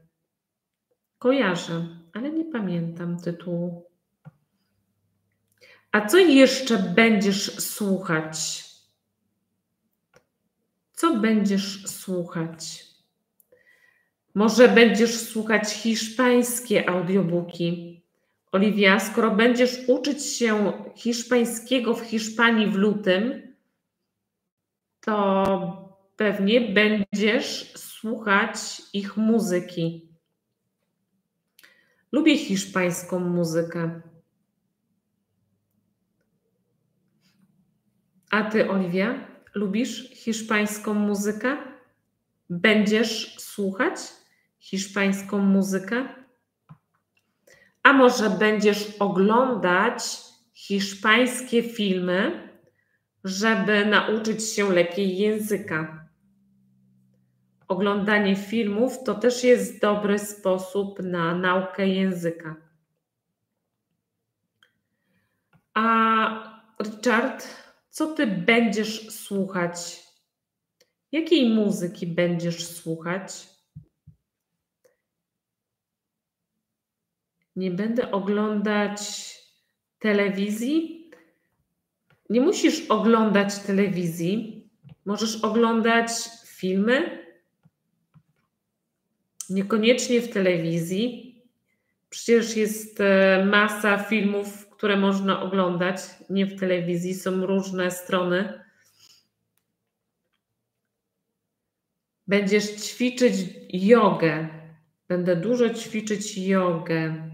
Kojarzę, 1.20 1.88
ale 2.14 2.32
nie 2.32 2.46
pamiętam 2.46 3.20
tytułu. 3.20 3.86
A 5.92 6.06
co 6.06 6.18
jeszcze 6.18 6.78
będziesz 6.78 7.56
słuchać? 7.60 8.66
Co 10.94 11.18
będziesz 11.18 11.88
słuchać? 11.88 12.86
Może 14.34 14.68
będziesz 14.68 15.18
słuchać 15.18 15.70
hiszpańskie 15.70 16.90
audiobooki. 16.90 18.02
Oliwia, 18.52 19.00
skoro 19.00 19.32
będziesz 19.32 19.78
uczyć 19.88 20.26
się 20.26 20.74
hiszpańskiego 20.96 21.94
w 21.94 22.02
Hiszpanii 22.02 22.68
w 22.68 22.76
lutym, 22.76 23.56
to 25.00 25.98
pewnie 26.16 26.62
będziesz 26.62 27.74
słuchać 28.08 28.82
ich 28.94 29.18
muzyki. 29.18 30.10
Lubię 32.12 32.38
hiszpańską 32.38 33.20
muzykę. 33.20 34.02
A 38.32 38.44
ty, 38.44 38.70
Oliwia, 38.70 39.28
lubisz 39.56 40.10
hiszpańską 40.10 40.94
muzykę? 40.94 41.58
Będziesz 42.50 43.36
słuchać 43.40 44.00
hiszpańską 44.60 45.38
muzykę? 45.38 46.08
A 47.84 47.94
może 47.94 48.30
będziesz 48.30 48.96
oglądać 49.00 50.04
hiszpańskie 50.54 51.64
filmy, 51.64 52.50
żeby 53.24 53.86
nauczyć 53.86 54.44
się 54.44 54.74
lepiej 54.74 55.18
języka? 55.18 56.07
Oglądanie 57.68 58.36
filmów 58.36 59.04
to 59.04 59.16
też 59.16 59.44
jest 59.44 59.82
dobry 59.82 60.20
sposób 60.20 61.00
na 61.00 61.36
naukę 61.36 61.88
języka. 61.88 62.56
A 65.74 66.64
Richard, 66.84 67.48
co 67.90 68.14
ty 68.14 68.28
będziesz 68.28 69.12
słuchać? 69.12 70.04
Jakiej 71.12 71.50
muzyki 71.50 72.08
będziesz 72.08 72.68
słuchać? 72.68 73.48
Nie 77.56 77.72
będę 77.72 78.12
oglądać 78.12 79.00
telewizji. 80.00 81.12
Nie 82.30 82.42
musisz 82.42 82.86
oglądać 82.90 83.60
telewizji. 83.60 84.64
Możesz 85.06 85.44
oglądać 85.44 86.10
filmy. 86.46 87.27
Niekoniecznie 89.50 90.22
w 90.22 90.34
telewizji. 90.34 91.36
Przecież 92.10 92.58
jest 92.58 93.02
e, 93.02 93.46
masa 93.46 93.98
filmów, 93.98 94.70
które 94.70 94.98
można 94.98 95.42
oglądać, 95.42 96.00
nie 96.30 96.46
w 96.46 96.60
telewizji. 96.60 97.16
Są 97.16 97.46
różne 97.46 97.92
strony. 97.92 98.64
Będziesz 102.28 102.66
ćwiczyć 102.66 103.36
jogę. 103.70 104.48
Będę 105.08 105.36
dużo 105.36 105.70
ćwiczyć 105.70 106.38
jogę. 106.38 107.32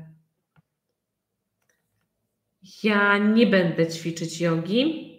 Ja 2.83 3.17
nie 3.17 3.47
będę 3.47 3.87
ćwiczyć 3.87 4.41
jogi, 4.41 5.09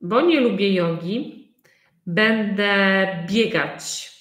bo 0.00 0.20
nie 0.20 0.40
lubię 0.40 0.74
jogi. 0.74 1.52
Będę 2.06 3.06
biegać. 3.30 4.15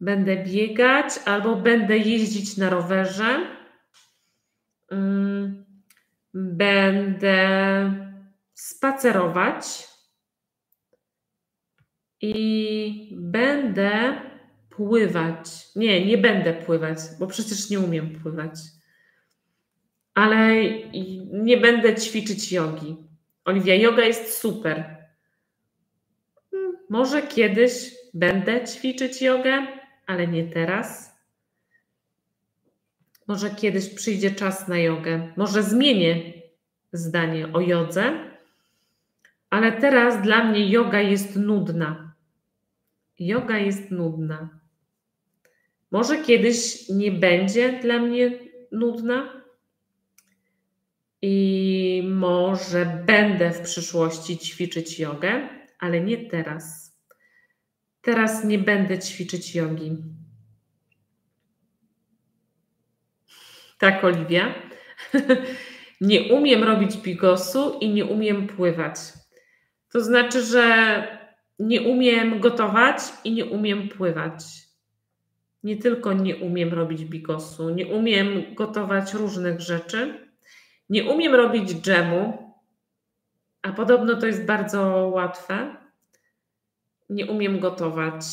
Będę 0.00 0.44
biegać 0.44 1.06
albo 1.24 1.56
będę 1.56 1.98
jeździć 1.98 2.56
na 2.56 2.70
rowerze. 2.70 3.46
Mm, 4.90 5.64
będę 6.34 7.38
spacerować 8.54 9.88
i 12.20 13.16
będę 13.16 14.20
pływać. 14.70 15.76
Nie, 15.76 16.06
nie 16.06 16.18
będę 16.18 16.52
pływać, 16.52 16.98
bo 17.18 17.26
przecież 17.26 17.70
nie 17.70 17.80
umiem 17.80 18.20
pływać 18.20 18.58
ale 20.16 20.64
nie 21.32 21.56
będę 21.56 21.94
ćwiczyć 21.94 22.52
jogi. 22.52 22.96
Oliwia, 23.44 23.74
yoga 23.74 24.04
jest 24.04 24.38
super. 24.38 24.96
Hmm, 26.50 26.76
może 26.90 27.22
kiedyś 27.22 27.94
będę 28.14 28.64
ćwiczyć 28.64 29.22
jogę, 29.22 29.66
ale 30.06 30.26
nie 30.26 30.44
teraz. 30.44 31.16
Może 33.26 33.50
kiedyś 33.50 33.88
przyjdzie 33.88 34.30
czas 34.30 34.68
na 34.68 34.78
jogę. 34.78 35.32
Może 35.36 35.62
zmienię 35.62 36.32
zdanie 36.92 37.52
o 37.52 37.60
jodze, 37.60 38.30
ale 39.50 39.72
teraz 39.72 40.22
dla 40.22 40.44
mnie 40.44 40.70
yoga 40.70 41.00
jest 41.00 41.36
nudna. 41.36 42.14
Yoga 43.18 43.58
jest 43.58 43.90
nudna. 43.90 44.48
Może 45.90 46.22
kiedyś 46.22 46.88
nie 46.88 47.12
będzie 47.12 47.80
dla 47.80 47.98
mnie 47.98 48.38
nudna, 48.72 49.46
i 51.22 52.02
może 52.06 53.02
będę 53.06 53.50
w 53.50 53.60
przyszłości 53.60 54.38
ćwiczyć 54.38 54.98
jogę, 54.98 55.48
ale 55.78 56.00
nie 56.00 56.16
teraz. 56.16 56.85
Teraz 58.06 58.44
nie 58.44 58.58
będę 58.58 58.98
ćwiczyć 58.98 59.54
jogi. 59.54 59.96
Tak, 63.78 64.04
Oliwia. 64.04 64.54
nie 66.00 66.34
umiem 66.34 66.64
robić 66.64 66.96
bigosu 66.96 67.78
i 67.80 67.88
nie 67.88 68.04
umiem 68.04 68.46
pływać. 68.46 68.96
To 69.92 70.00
znaczy, 70.00 70.42
że 70.42 70.66
nie 71.58 71.82
umiem 71.82 72.40
gotować 72.40 72.98
i 73.24 73.32
nie 73.32 73.44
umiem 73.44 73.88
pływać. 73.88 74.44
Nie 75.62 75.76
tylko 75.76 76.12
nie 76.12 76.36
umiem 76.36 76.74
robić 76.74 77.04
bigosu, 77.04 77.70
nie 77.70 77.86
umiem 77.86 78.54
gotować 78.54 79.14
różnych 79.14 79.60
rzeczy 79.60 80.26
nie 80.90 81.04
umiem 81.04 81.34
robić 81.34 81.74
dżemu, 81.74 82.52
a 83.62 83.72
podobno 83.72 84.14
to 84.14 84.26
jest 84.26 84.44
bardzo 84.44 85.08
łatwe. 85.14 85.85
Nie 87.10 87.26
umiem 87.26 87.60
gotować. 87.60 88.24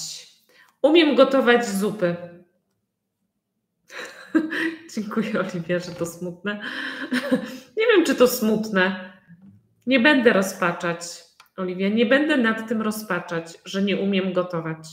Umiem 0.81 1.15
gotować 1.15 1.65
zupy. 1.65 2.15
Dziękuję, 4.95 5.39
Oliwia, 5.39 5.79
że 5.79 5.91
to 5.91 6.05
smutne. 6.05 6.61
nie 7.77 7.87
wiem, 7.87 8.05
czy 8.05 8.15
to 8.15 8.27
smutne. 8.27 9.13
Nie 9.87 9.99
będę 9.99 10.33
rozpaczać, 10.33 11.01
Oliwia. 11.57 11.89
Nie 11.89 12.05
będę 12.05 12.37
nad 12.37 12.69
tym 12.69 12.81
rozpaczać, 12.81 13.57
że 13.65 13.81
nie 13.81 13.97
umiem 13.97 14.33
gotować. 14.33 14.87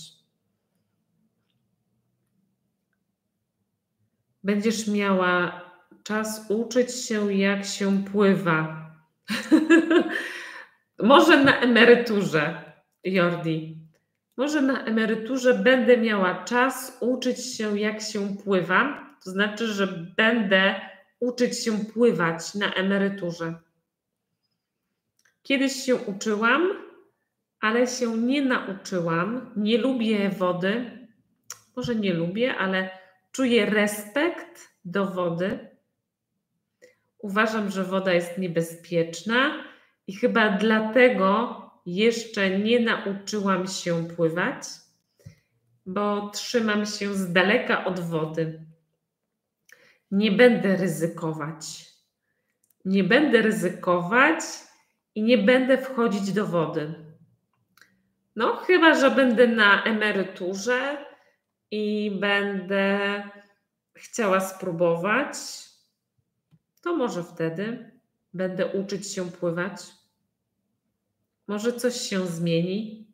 Będziesz 4.44 4.88
miała 4.88 5.60
czas 6.02 6.50
uczyć 6.50 6.92
się, 7.06 7.32
jak 7.32 7.64
się 7.64 8.04
pływa. 8.04 8.90
Może 11.02 11.44
na 11.44 11.60
emeryturze, 11.60 12.69
Jordi. 13.04 13.76
Może 14.36 14.62
na 14.62 14.84
emeryturze 14.84 15.54
będę 15.54 15.96
miała 15.96 16.44
czas 16.44 16.98
uczyć 17.00 17.56
się, 17.56 17.78
jak 17.78 18.02
się 18.02 18.36
pływa. 18.36 19.10
To 19.24 19.30
znaczy, 19.30 19.66
że 19.66 19.86
będę 20.16 20.80
uczyć 21.20 21.64
się 21.64 21.78
pływać 21.78 22.54
na 22.54 22.74
emeryturze. 22.74 23.54
Kiedyś 25.42 25.72
się 25.72 25.96
uczyłam, 25.96 26.68
ale 27.60 27.86
się 27.86 28.16
nie 28.16 28.42
nauczyłam. 28.42 29.50
Nie 29.56 29.78
lubię 29.78 30.30
wody. 30.30 30.90
Może 31.76 31.94
nie 31.94 32.14
lubię, 32.14 32.56
ale 32.56 32.90
czuję 33.32 33.66
respekt 33.66 34.68
do 34.84 35.06
wody 35.06 35.70
Uważam, 37.22 37.70
że 37.70 37.84
woda 37.84 38.12
jest 38.12 38.38
niebezpieczna 38.38 39.64
i 40.06 40.16
chyba 40.16 40.50
dlatego 40.50 41.59
jeszcze 41.86 42.58
nie 42.58 42.80
nauczyłam 42.80 43.66
się 43.66 44.08
pływać. 44.08 44.64
bo 45.86 46.30
trzymam 46.30 46.86
się 46.86 47.14
z 47.14 47.32
daleka 47.32 47.84
od 47.84 48.00
wody. 48.00 48.60
Nie 50.10 50.32
będę 50.32 50.76
ryzykować. 50.76 51.86
Nie 52.84 53.04
będę 53.04 53.42
ryzykować 53.42 54.40
i 55.14 55.22
nie 55.22 55.38
będę 55.38 55.78
wchodzić 55.78 56.32
do 56.32 56.46
wody. 56.46 56.94
No, 58.36 58.56
chyba 58.56 58.94
że 58.94 59.10
będę 59.10 59.46
na 59.46 59.84
emeryturze 59.84 61.06
i 61.70 62.10
będę 62.20 63.22
chciała 63.96 64.40
spróbować, 64.40 65.34
to 66.82 66.96
może 66.96 67.22
wtedy 67.22 67.90
będę 68.34 68.66
uczyć 68.66 69.12
się 69.12 69.30
pływać. 69.30 69.99
Może 71.50 71.72
coś 71.72 72.00
się 72.00 72.26
zmieni. 72.26 73.08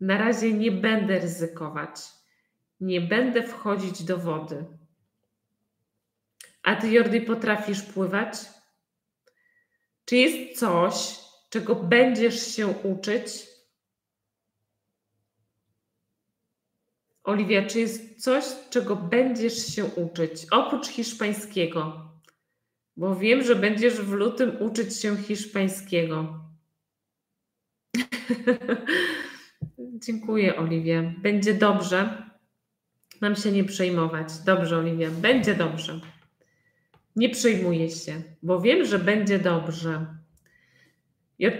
Na 0.00 0.18
razie 0.18 0.52
nie 0.52 0.72
będę 0.72 1.18
ryzykować. 1.18 2.00
Nie 2.80 3.00
będę 3.00 3.42
wchodzić 3.42 4.04
do 4.04 4.18
wody. 4.18 4.64
A 6.62 6.76
ty, 6.76 6.90
Jordi, 6.90 7.20
potrafisz 7.20 7.82
pływać? 7.82 8.34
Czy 10.04 10.16
jest 10.16 10.60
coś, 10.60 11.18
czego 11.50 11.74
będziesz 11.74 12.56
się 12.56 12.66
uczyć? 12.66 13.46
Oliwia, 17.24 17.66
czy 17.66 17.80
jest 17.80 18.22
coś, 18.22 18.44
czego 18.70 18.96
będziesz 18.96 19.74
się 19.74 19.84
uczyć 19.84 20.46
oprócz 20.50 20.86
hiszpańskiego? 20.86 22.10
Bo 22.96 23.16
wiem, 23.16 23.42
że 23.42 23.56
będziesz 23.56 23.94
w 23.94 24.12
lutym 24.12 24.62
uczyć 24.62 25.00
się 25.00 25.16
hiszpańskiego. 25.16 26.45
Dziękuję, 30.06 30.56
Oliwia. 30.56 31.12
Będzie 31.18 31.54
dobrze. 31.54 32.22
Mam 33.20 33.36
się 33.36 33.52
nie 33.52 33.64
przejmować. 33.64 34.28
Dobrze, 34.46 34.78
Oliwia. 34.78 35.10
Będzie 35.10 35.54
dobrze. 35.54 36.00
Nie 37.16 37.28
przejmuję 37.28 37.90
się, 37.90 38.22
bo 38.42 38.60
wiem, 38.60 38.84
że 38.84 38.98
będzie 38.98 39.38
dobrze. 39.38 40.06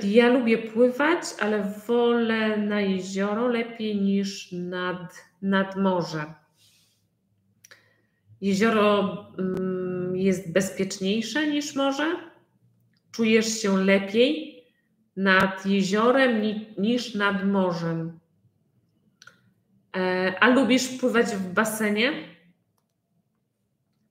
Ja 0.05 0.29
lubię 0.29 0.59
pływać, 0.59 1.23
ale 1.41 1.73
wolę 1.87 2.57
na 2.57 2.81
jezioro 2.81 3.49
lepiej 3.49 4.01
niż 4.01 4.53
nad, 4.53 5.15
nad 5.43 5.77
morze. 5.77 6.25
Jezioro 8.41 9.27
mm, 9.39 10.17
jest 10.17 10.53
bezpieczniejsze 10.53 11.47
niż 11.47 11.75
morze. 11.75 12.17
Czujesz 13.13 13.63
się 13.63 13.77
lepiej 13.77 14.56
nad 15.17 15.67
jeziorem 15.67 16.43
niż 16.79 17.15
nad 17.15 17.47
morzem. 17.47 18.19
E, 19.97 20.35
a 20.41 20.49
lubisz 20.49 20.89
pływać 20.89 21.27
w 21.27 21.53
basenie? 21.53 22.13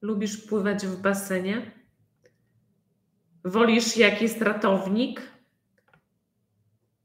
Lubisz 0.02 0.38
pływać 0.38 0.86
w 0.86 1.02
basenie? 1.02 1.72
Wolisz, 3.46 3.98
jak 3.98 4.22
jest 4.22 4.42
ratownik? 4.42 5.22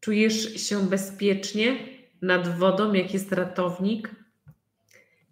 Czujesz 0.01 0.55
się 0.69 0.89
bezpiecznie 0.89 1.77
nad 2.23 2.59
wodą, 2.59 2.93
jak 2.93 3.15
jest 3.15 3.33
ratownik? 3.33 4.11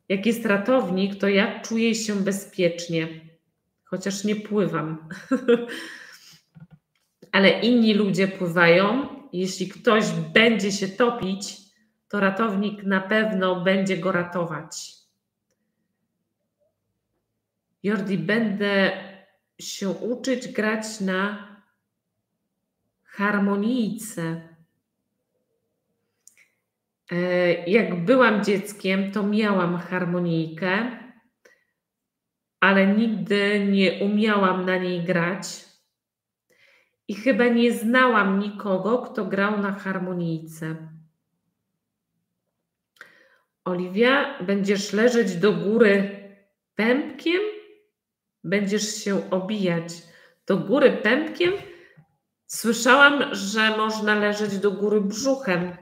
Jak 0.09 0.27
jest 0.27 0.47
ratownik, 0.47 1.21
to 1.21 1.29
ja 1.29 1.61
czuję 1.61 1.95
się 1.95 2.15
bezpiecznie, 2.15 3.09
chociaż 3.85 4.25
nie 4.25 4.37
pływam. 4.37 5.09
Ale 7.33 7.61
inni 7.61 7.95
ludzie 7.95 8.29
pływają. 8.29 9.09
Jeśli 9.33 9.69
ktoś 9.69 10.11
będzie 10.11 10.73
się 10.73 10.89
topić, 10.89 11.57
to 12.09 12.21
ratownik 12.21 12.83
na 12.83 13.01
pewno 13.01 13.61
będzie 13.61 13.97
go 13.97 14.13
ratować. 14.13 14.99
Jordi, 17.83 18.19
będę 18.19 18.93
się 19.59 19.89
uczyć 19.89 20.49
grać 20.49 21.01
na 21.01 21.49
harmonijce. 23.05 24.49
E, 27.11 27.53
jak 27.71 28.05
byłam 28.05 28.45
dzieckiem, 28.45 29.13
to 29.13 29.23
miałam 29.23 29.79
harmonijkę, 29.79 30.99
ale 32.61 32.87
nigdy 32.87 33.67
nie 33.71 34.05
umiałam 34.05 34.67
na 34.67 34.77
niej 34.77 35.05
grać. 35.05 35.68
I 37.09 37.15
chyba 37.15 37.49
nie 37.49 37.73
znałam 37.73 38.39
nikogo, 38.39 38.99
kto 38.99 39.25
grał 39.25 39.63
na 39.63 39.73
harmonijce. 39.73 40.77
Oliwia, 43.65 44.43
będziesz 44.43 44.93
leżeć 44.93 45.37
do 45.37 45.53
góry 45.53 46.21
pępkiem? 46.75 47.41
Będziesz 48.45 49.05
się 49.05 49.31
obijać 49.31 49.93
do 50.47 50.57
góry 50.57 50.93
pępkiem? 50.93 51.53
Słyszałam, 52.47 53.35
że 53.35 53.77
można 53.77 54.15
leżeć 54.15 54.59
do 54.59 54.71
góry 54.71 55.01
brzuchem. 55.01 55.77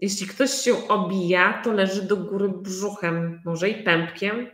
Jeśli 0.00 0.26
ktoś 0.26 0.50
się 0.50 0.88
obija, 0.88 1.62
to 1.64 1.72
leży 1.72 2.02
do 2.02 2.16
góry 2.16 2.48
brzuchem, 2.48 3.42
może 3.44 3.70
i 3.70 3.82
pępkiem. 3.84 4.50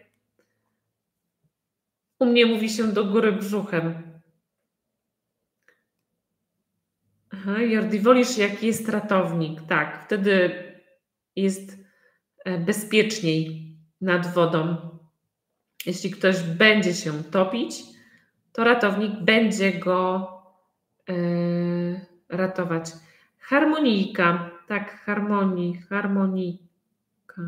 U 2.19 2.27
mnie 2.27 2.47
mówi 2.47 2.71
się 2.71 2.93
do 2.93 3.05
góry 3.05 3.33
brzuchem. 3.33 4.08
Jordi, 7.47 8.01
wolisz 8.01 8.39
jaki 8.39 8.67
jest 8.67 8.89
ratownik. 8.89 9.61
Tak, 9.69 10.05
wtedy 10.05 10.51
jest 11.37 11.79
e, 12.45 12.59
bezpieczniej 12.59 13.69
nad 14.01 14.35
wodą. 14.35 14.77
Jeśli 15.87 16.11
ktoś 16.11 16.43
będzie 16.43 16.95
się 16.95 17.25
topić, 17.25 17.83
to 18.53 18.65
ratownik 18.65 19.21
będzie 19.21 19.73
go 19.73 20.29
yy, 21.09 22.01
ratować. 22.29 22.91
Harmonijka. 23.39 24.51
Tak, 24.67 25.01
harmonii, 25.05 25.75
harmonika. 25.75 27.43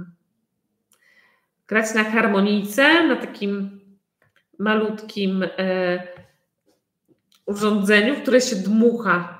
Grać 1.66 1.94
na 1.94 2.04
harmonijce, 2.04 3.06
na 3.08 3.16
takim 3.16 3.80
malutkim 4.58 5.42
e, 5.42 6.08
urządzeniu, 7.46 8.20
które 8.22 8.40
się 8.40 8.56
dmucha. 8.56 9.39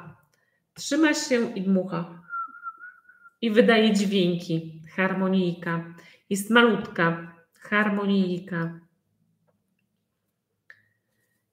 Trzyma 0.81 1.15
się 1.15 1.53
i 1.55 1.63
dmucha. 1.63 2.23
I 3.41 3.51
wydaje 3.51 3.93
dźwięki. 3.93 4.83
Harmonijka. 4.97 5.95
Jest 6.31 6.51
malutka. 6.51 7.35
Harmonijka. 7.61 8.81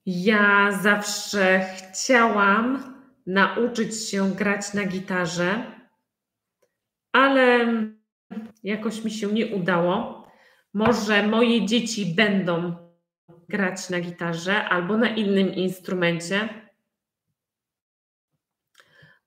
Ja 0.05 0.71
zawsze 0.71 1.65
chciałam 1.77 2.95
nauczyć 3.25 4.09
się 4.09 4.31
grać 4.35 4.73
na 4.73 4.85
gitarze, 4.85 5.71
ale 7.11 7.67
jakoś 8.63 9.03
mi 9.03 9.11
się 9.11 9.27
nie 9.27 9.47
udało. 9.47 10.27
Może 10.73 11.27
moje 11.27 11.65
dzieci 11.65 12.15
będą 12.15 12.75
grać 13.49 13.89
na 13.89 13.99
gitarze 13.99 14.63
albo 14.63 14.97
na 14.97 15.09
innym 15.09 15.53
instrumencie. 15.53 16.66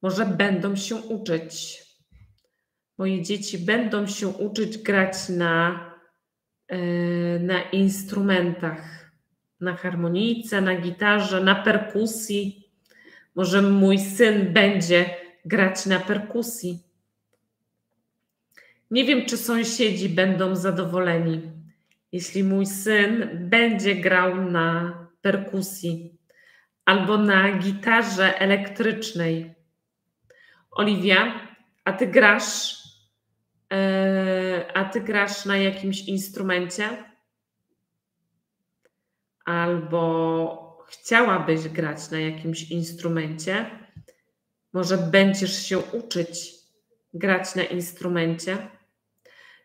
Może 0.02 0.26
będą 0.26 0.76
się 0.76 0.96
uczyć. 0.96 1.82
Moje 2.98 3.22
dzieci 3.22 3.58
będą 3.58 4.06
się 4.06 4.28
uczyć 4.28 4.78
grać 4.78 5.28
na, 5.28 5.84
e, 6.68 6.78
na 7.38 7.62
instrumentach, 7.62 9.10
na 9.60 9.76
harmonijce, 9.76 10.60
na 10.60 10.80
gitarze, 10.80 11.40
na 11.40 11.54
perkusji. 11.54 12.70
Może 13.34 13.62
mój 13.62 13.98
syn 13.98 14.52
będzie 14.52 15.10
grać 15.44 15.86
na 15.86 16.00
perkusji. 16.00 16.78
Nie 18.90 19.04
wiem, 19.04 19.26
czy 19.26 19.36
sąsiedzi 19.36 20.08
będą 20.08 20.56
zadowoleni, 20.56 21.42
jeśli 22.12 22.44
mój 22.44 22.66
syn 22.66 23.28
będzie 23.32 23.94
grał 23.94 24.50
na 24.50 24.94
perkusji 25.22 26.18
albo 26.84 27.18
na 27.18 27.58
gitarze 27.58 28.38
elektrycznej. 28.38 29.59
Oliwia, 30.80 31.48
a 31.84 31.92
ty 31.92 32.06
grasz? 32.06 32.78
Yy, 33.70 34.72
a 34.74 34.84
ty 34.84 35.00
grasz 35.00 35.44
na 35.44 35.56
jakimś 35.56 36.08
instrumencie? 36.08 37.04
Albo 39.44 40.84
chciałabyś 40.88 41.68
grać 41.68 42.10
na 42.10 42.20
jakimś 42.20 42.70
instrumencie, 42.70 43.70
może 44.72 44.98
będziesz 44.98 45.66
się 45.66 45.78
uczyć 45.78 46.50
grać 47.14 47.54
na 47.54 47.62
instrumencie. 47.62 48.68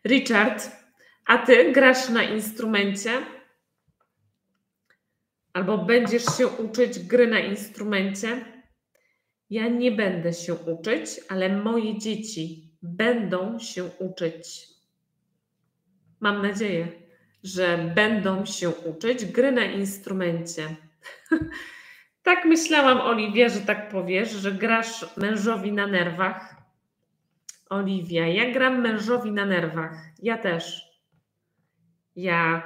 Richard, 0.06 0.70
a 1.26 1.38
ty 1.38 1.72
grasz 1.72 2.08
na 2.08 2.22
instrumencie? 2.22 3.26
Albo 5.52 5.78
będziesz 5.78 6.24
się 6.38 6.48
uczyć 6.48 6.98
gry 6.98 7.26
na 7.26 7.38
instrumencie? 7.38 8.55
Ja 9.50 9.68
nie 9.68 9.92
będę 9.92 10.32
się 10.32 10.54
uczyć, 10.54 11.20
ale 11.28 11.56
moje 11.56 11.98
dzieci 11.98 12.70
będą 12.82 13.58
się 13.58 13.84
uczyć. 13.84 14.66
mam 16.20 16.42
nadzieję, 16.42 16.88
że 17.42 17.92
będą 17.94 18.44
się 18.44 18.68
uczyć 18.68 19.24
gry 19.24 19.52
na 19.52 19.64
instrumencie. 19.64 20.76
tak 22.22 22.44
myślałam, 22.44 23.00
Oliwia, 23.00 23.48
że 23.48 23.60
tak 23.60 23.88
powiesz, 23.88 24.30
że 24.30 24.52
grasz 24.52 25.16
mężowi 25.16 25.72
na 25.72 25.86
nerwach. 25.86 26.56
Oliwia, 27.70 28.26
ja 28.26 28.52
gram 28.52 28.80
mężowi 28.80 29.32
na 29.32 29.46
nerwach. 29.46 29.92
Ja 30.22 30.38
też. 30.38 30.86
Ja 32.16 32.62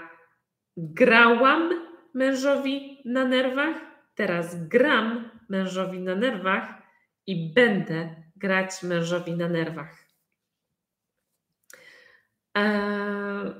grałam 0.76 1.70
mężowi 2.14 3.02
na 3.04 3.24
nerwach, 3.24 3.76
teraz 4.14 4.68
gram 4.68 5.29
mężowi 5.50 6.00
na 6.00 6.14
nerwach 6.14 6.82
i 7.26 7.52
będę 7.54 8.14
grać 8.36 8.82
mężowi 8.82 9.32
na 9.32 9.48
nerwach. 9.48 10.04
Eee, 12.54 13.52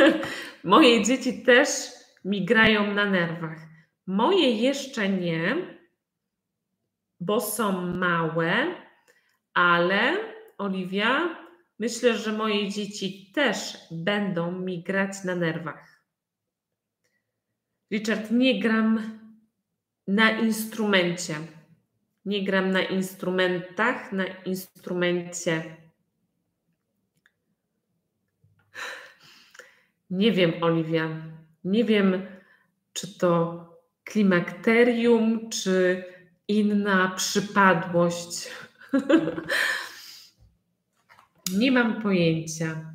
moje 0.64 1.04
dzieci 1.04 1.42
też 1.42 1.68
mi 2.24 2.44
grają 2.44 2.94
na 2.94 3.04
nerwach. 3.04 3.58
Moje 4.06 4.50
jeszcze 4.50 5.08
nie, 5.08 5.56
bo 7.20 7.40
są 7.40 7.94
małe, 7.94 8.74
ale 9.54 10.16
Oliwia, 10.58 11.36
myślę, 11.78 12.16
że 12.16 12.32
moje 12.32 12.68
dzieci 12.68 13.32
też 13.34 13.78
będą 13.90 14.52
mi 14.52 14.82
grać 14.82 15.24
na 15.24 15.34
nerwach. 15.34 16.02
Richard, 17.92 18.30
nie 18.30 18.60
gram 18.60 19.15
na 20.06 20.30
instrumencie. 20.30 21.34
Nie 22.24 22.44
gram 22.44 22.70
na 22.70 22.82
instrumentach, 22.82 24.12
na 24.12 24.26
instrumencie. 24.26 25.76
Nie 30.10 30.32
wiem, 30.32 30.52
Oliwia. 30.60 31.08
Nie 31.64 31.84
wiem, 31.84 32.26
czy 32.92 33.18
to 33.18 33.64
klimakterium, 34.04 35.50
czy 35.50 36.04
inna 36.48 37.12
przypadłość. 37.16 38.50
nie 41.58 41.72
mam 41.72 42.02
pojęcia. 42.02 42.94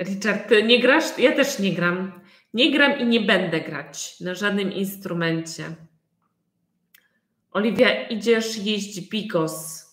Richard, 0.00 0.50
nie 0.66 0.80
grasz? 0.80 1.18
Ja 1.18 1.32
też 1.32 1.58
nie 1.58 1.72
gram. 1.72 2.20
Nie 2.54 2.72
gram 2.72 2.98
i 2.98 3.06
nie 3.06 3.20
będę 3.20 3.60
grać 3.60 4.20
na 4.20 4.34
żadnym 4.34 4.72
instrumencie. 4.72 5.64
Oliwia, 7.50 8.08
idziesz 8.08 8.56
jeść 8.56 9.08
bigos. 9.10 9.88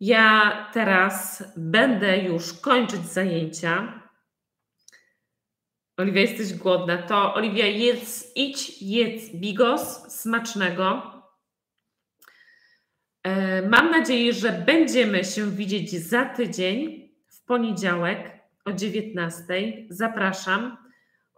Ja 0.00 0.66
teraz 0.72 1.44
będę 1.56 2.18
już 2.18 2.52
kończyć 2.52 3.00
zajęcia. 3.00 4.02
Oliwia, 5.96 6.20
jesteś 6.20 6.54
głodna. 6.54 7.02
To 7.02 7.34
Oliwia, 7.34 7.66
jedz, 7.66 8.32
idź, 8.36 8.82
jedz 8.82 9.30
bigos 9.34 10.12
smacznego. 10.12 11.02
E, 13.22 13.62
mam 13.68 13.90
nadzieję, 13.90 14.32
że 14.32 14.52
będziemy 14.52 15.24
się 15.24 15.50
widzieć 15.50 15.90
za 15.90 16.24
tydzień 16.24 17.08
w 17.28 17.44
poniedziałek 17.44 18.40
o 18.64 18.72
19. 18.72 19.44
Zapraszam. 19.88 20.89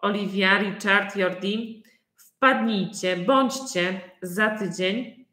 Oliwia, 0.02 0.58
Richard, 0.58 1.16
Jordi. 1.16 1.82
Wpadnijcie, 2.16 3.16
bądźcie 3.16 4.00
za 4.22 4.50
tydzień. 4.50 5.26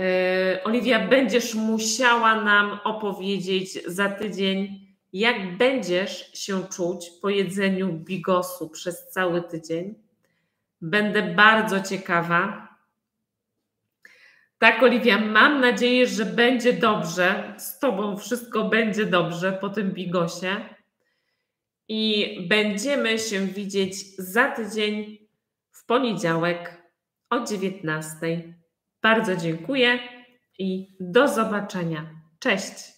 E, 0.00 0.64
Oliwia, 0.64 1.08
będziesz 1.08 1.54
musiała 1.54 2.42
nam 2.44 2.78
opowiedzieć 2.84 3.84
za 3.86 4.08
tydzień, 4.08 4.86
jak 5.12 5.56
będziesz 5.56 6.32
się 6.34 6.64
czuć 6.68 7.10
po 7.22 7.28
jedzeniu 7.28 7.92
bigosu 7.92 8.68
przez 8.68 9.08
cały 9.08 9.42
tydzień. 9.42 9.94
Będę 10.80 11.22
bardzo 11.22 11.80
ciekawa. 11.80 12.68
Tak, 14.58 14.82
Oliwia, 14.82 15.18
mam 15.18 15.60
nadzieję, 15.60 16.06
że 16.06 16.24
będzie 16.24 16.72
dobrze. 16.72 17.54
Z 17.58 17.78
Tobą 17.78 18.16
wszystko 18.16 18.64
będzie 18.64 19.06
dobrze 19.06 19.52
po 19.52 19.68
tym 19.68 19.90
bigosie. 19.90 20.75
I 21.88 22.36
będziemy 22.48 23.18
się 23.18 23.46
widzieć 23.46 24.16
za 24.16 24.50
tydzień 24.50 25.18
w 25.70 25.86
poniedziałek 25.86 26.82
o 27.30 27.44
19. 27.44 28.16
Bardzo 29.02 29.36
dziękuję 29.36 29.98
i 30.58 30.96
do 31.00 31.28
zobaczenia. 31.28 32.10
Cześć. 32.40 32.95